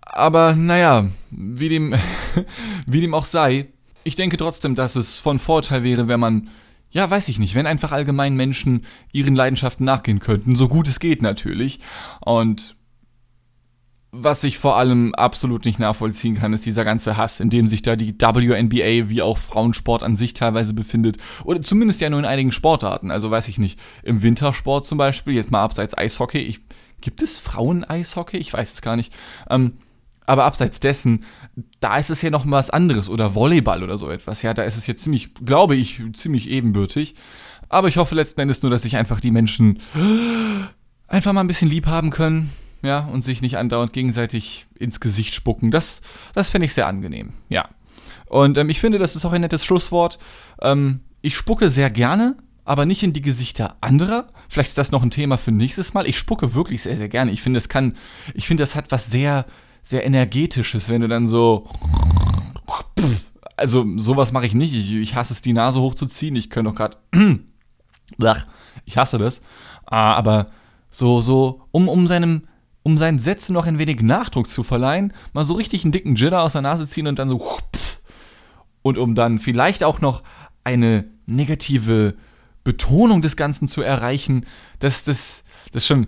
Aber 0.01 0.53
naja, 0.53 1.09
wie 1.31 1.69
dem, 1.69 1.95
wie 2.85 3.01
dem 3.01 3.15
auch 3.15 3.25
sei, 3.25 3.69
ich 4.03 4.13
denke 4.13 4.37
trotzdem, 4.37 4.75
dass 4.75 4.95
es 4.95 5.17
von 5.17 5.39
Vorteil 5.39 5.83
wäre, 5.83 6.07
wenn 6.07 6.19
man, 6.19 6.49
ja, 6.91 7.09
weiß 7.09 7.27
ich 7.29 7.39
nicht, 7.39 7.55
wenn 7.55 7.65
einfach 7.65 7.91
allgemein 7.91 8.35
Menschen 8.35 8.85
ihren 9.13 9.33
Leidenschaften 9.35 9.83
nachgehen 9.83 10.19
könnten, 10.19 10.55
so 10.55 10.67
gut 10.67 10.87
es 10.87 10.99
geht 10.99 11.23
natürlich. 11.23 11.79
Und 12.19 12.74
was 14.17 14.43
ich 14.43 14.57
vor 14.57 14.77
allem 14.77 15.13
absolut 15.15 15.65
nicht 15.65 15.79
nachvollziehen 15.79 16.35
kann, 16.35 16.53
ist 16.53 16.65
dieser 16.65 16.85
ganze 16.85 17.17
Hass, 17.17 17.39
in 17.39 17.49
dem 17.49 17.67
sich 17.67 17.81
da 17.81 17.95
die 17.95 18.13
WNBA 18.13 19.09
wie 19.09 19.21
auch 19.21 19.37
Frauensport 19.37 20.03
an 20.03 20.15
sich 20.15 20.33
teilweise 20.33 20.73
befindet. 20.73 21.17
Oder 21.43 21.61
zumindest 21.61 22.01
ja 22.01 22.09
nur 22.09 22.19
in 22.19 22.25
einigen 22.25 22.51
Sportarten. 22.51 23.11
Also 23.11 23.29
weiß 23.29 23.47
ich 23.47 23.57
nicht, 23.57 23.79
im 24.03 24.21
Wintersport 24.23 24.85
zum 24.85 24.97
Beispiel, 24.97 25.35
jetzt 25.35 25.51
mal 25.51 25.61
abseits 25.61 25.97
Eishockey. 25.97 26.39
Ich, 26.39 26.59
gibt 27.01 27.21
es 27.21 27.37
Frauen-Eishockey? 27.37 28.37
Ich 28.37 28.53
weiß 28.53 28.73
es 28.73 28.81
gar 28.81 28.95
nicht. 28.95 29.13
Ähm, 29.49 29.73
aber 30.25 30.45
abseits 30.45 30.79
dessen, 30.79 31.23
da 31.79 31.97
ist 31.97 32.09
es 32.09 32.21
ja 32.21 32.29
noch 32.29 32.45
mal 32.45 32.57
was 32.57 32.69
anderes. 32.69 33.09
Oder 33.09 33.35
Volleyball 33.35 33.83
oder 33.83 33.97
so 33.97 34.09
etwas. 34.09 34.41
Ja, 34.41 34.53
da 34.53 34.63
ist 34.63 34.77
es 34.77 34.87
jetzt 34.87 35.03
ziemlich, 35.03 35.33
glaube 35.35 35.75
ich, 35.75 36.01
ziemlich 36.13 36.49
ebenbürtig. 36.49 37.15
Aber 37.69 37.87
ich 37.87 37.97
hoffe 37.97 38.15
letzten 38.15 38.41
Endes 38.41 38.61
nur, 38.61 38.71
dass 38.71 38.83
sich 38.83 38.95
einfach 38.97 39.19
die 39.19 39.31
Menschen 39.31 39.79
einfach 41.07 41.33
mal 41.33 41.41
ein 41.41 41.47
bisschen 41.47 41.69
lieb 41.69 41.87
haben 41.87 42.09
können 42.09 42.51
ja, 42.85 42.99
und 42.99 43.23
sich 43.23 43.41
nicht 43.41 43.57
andauernd 43.57 43.93
gegenseitig 43.93 44.67
ins 44.77 44.99
Gesicht 44.99 45.33
spucken. 45.33 45.71
Das, 45.71 46.01
das 46.33 46.49
finde 46.49 46.65
ich 46.65 46.73
sehr 46.73 46.87
angenehm, 46.87 47.33
ja. 47.49 47.67
Und 48.27 48.57
ähm, 48.57 48.69
ich 48.69 48.79
finde, 48.79 48.97
das 48.97 49.15
ist 49.15 49.25
auch 49.25 49.33
ein 49.33 49.41
nettes 49.41 49.65
Schlusswort. 49.65 50.19
Ähm, 50.61 51.01
ich 51.21 51.35
spucke 51.35 51.69
sehr 51.69 51.89
gerne, 51.89 52.37
aber 52.65 52.85
nicht 52.85 53.03
in 53.03 53.13
die 53.13 53.21
Gesichter 53.21 53.77
anderer. 53.81 54.27
Vielleicht 54.49 54.69
ist 54.69 54.77
das 54.77 54.91
noch 54.91 55.03
ein 55.03 55.11
Thema 55.11 55.37
für 55.37 55.51
nächstes 55.51 55.93
Mal. 55.93 56.07
Ich 56.07 56.17
spucke 56.17 56.53
wirklich 56.53 56.81
sehr, 56.81 56.97
sehr 56.97 57.09
gerne. 57.09 57.31
Ich 57.31 57.41
finde, 57.41 57.59
es 57.59 57.69
kann, 57.69 57.95
ich 58.33 58.47
finde, 58.47 58.63
das 58.63 58.75
hat 58.75 58.91
was 58.91 59.07
sehr, 59.09 59.45
sehr 59.83 60.05
energetisches, 60.05 60.89
wenn 60.89 61.01
du 61.01 61.07
dann 61.07 61.27
so, 61.27 61.67
also 63.57 63.85
sowas 63.97 64.31
mache 64.31 64.47
ich 64.47 64.53
nicht. 64.53 64.73
Ich, 64.73 64.93
ich 64.93 65.15
hasse 65.15 65.33
es, 65.33 65.41
die 65.41 65.53
Nase 65.53 65.79
hochzuziehen. 65.79 66.35
Ich 66.35 66.49
könnte 66.49 66.71
auch 66.71 66.75
gerade, 66.75 66.97
ich 68.85 68.97
hasse 68.97 69.17
das. 69.17 69.41
Ah, 69.85 70.13
aber 70.13 70.47
so, 70.89 71.21
so, 71.21 71.67
um, 71.71 71.87
um 71.87 72.07
seinem 72.07 72.47
um 72.85 72.99
seinen 72.99 73.17
Sätzen 73.17 73.53
noch 73.53 73.65
ein 73.65 73.79
wenig 73.79 74.03
Nachdruck 74.03 74.47
zu 74.47 74.61
verleihen, 74.61 75.11
mal 75.33 75.43
so 75.43 75.55
richtig 75.55 75.83
einen 75.83 75.91
dicken 75.91 76.15
Jitter 76.15 76.43
aus 76.43 76.53
der 76.53 76.61
Nase 76.61 76.85
ziehen 76.87 77.07
und 77.07 77.17
dann 77.17 77.29
so 77.29 77.59
und 78.83 78.99
um 78.99 79.15
dann 79.15 79.39
vielleicht 79.39 79.83
auch 79.83 80.01
noch 80.01 80.21
eine 80.63 81.05
negative 81.25 82.13
Betonung 82.63 83.23
des 83.23 83.35
Ganzen 83.35 83.67
zu 83.67 83.81
erreichen, 83.81 84.45
das, 84.77 85.03
das, 85.03 85.43
das 85.71 85.87
schon, 85.87 86.05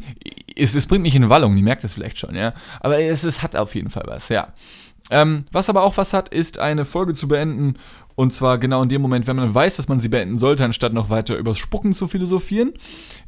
es, 0.56 0.76
es 0.76 0.86
bringt 0.86 1.02
mich 1.02 1.16
in 1.16 1.30
Wallung, 1.30 1.56
die 1.56 1.64
merkt 1.64 1.84
das 1.84 1.94
vielleicht 1.94 2.20
schon, 2.20 2.36
ja. 2.36 2.54
Aber 2.80 3.00
es, 3.00 3.24
es 3.24 3.42
hat 3.42 3.56
auf 3.56 3.74
jeden 3.74 3.90
Fall 3.90 4.04
was, 4.06 4.30
ja. 4.30 4.54
Ähm, 5.10 5.46
was 5.52 5.70
aber 5.70 5.84
auch 5.84 5.98
was 5.98 6.14
hat, 6.14 6.30
ist 6.30 6.60
eine 6.60 6.86
Folge 6.86 7.16
zu 7.16 7.28
beenden. 7.28 7.76
Und 8.16 8.34
zwar 8.34 8.58
genau 8.58 8.84
in 8.84 8.90
dem 8.90 9.02
Moment, 9.02 9.26
wenn 9.26 9.36
man 9.36 9.54
weiß, 9.54 9.78
dass 9.78 9.88
man 9.88 10.00
sie 10.00 10.10
beenden 10.10 10.38
sollte, 10.38 10.66
anstatt 10.66 10.94
noch 10.94 11.10
weiter 11.10 11.38
übers 11.38 11.58
Spucken 11.58 11.94
zu 11.94 12.08
philosophieren. 12.08 12.74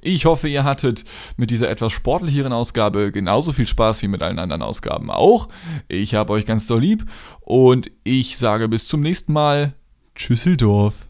Ich 0.02 0.26
hoffe, 0.26 0.48
ihr 0.48 0.64
hattet 0.64 1.06
mit 1.38 1.52
dieser 1.52 1.70
etwas 1.70 1.92
sportlicheren 1.92 2.54
Ausgabe 2.54 3.12
genauso 3.12 3.52
viel 3.52 3.68
Spaß 3.68 4.02
wie 4.02 4.08
mit 4.08 4.24
allen 4.24 4.40
anderen 4.40 4.62
Ausgaben 4.62 5.12
auch. 5.12 5.50
Ich 5.88 6.16
habe 6.16 6.34
euch 6.34 6.46
ganz 6.46 6.68
doll 6.68 6.82
lieb 6.82 7.06
und 7.42 7.92
ich 8.04 8.38
sage 8.38 8.70
bis 8.70 8.88
zum 8.88 9.02
nächsten 9.02 9.34
Mal. 9.34 9.74
Tschüsseldorf. 10.16 11.09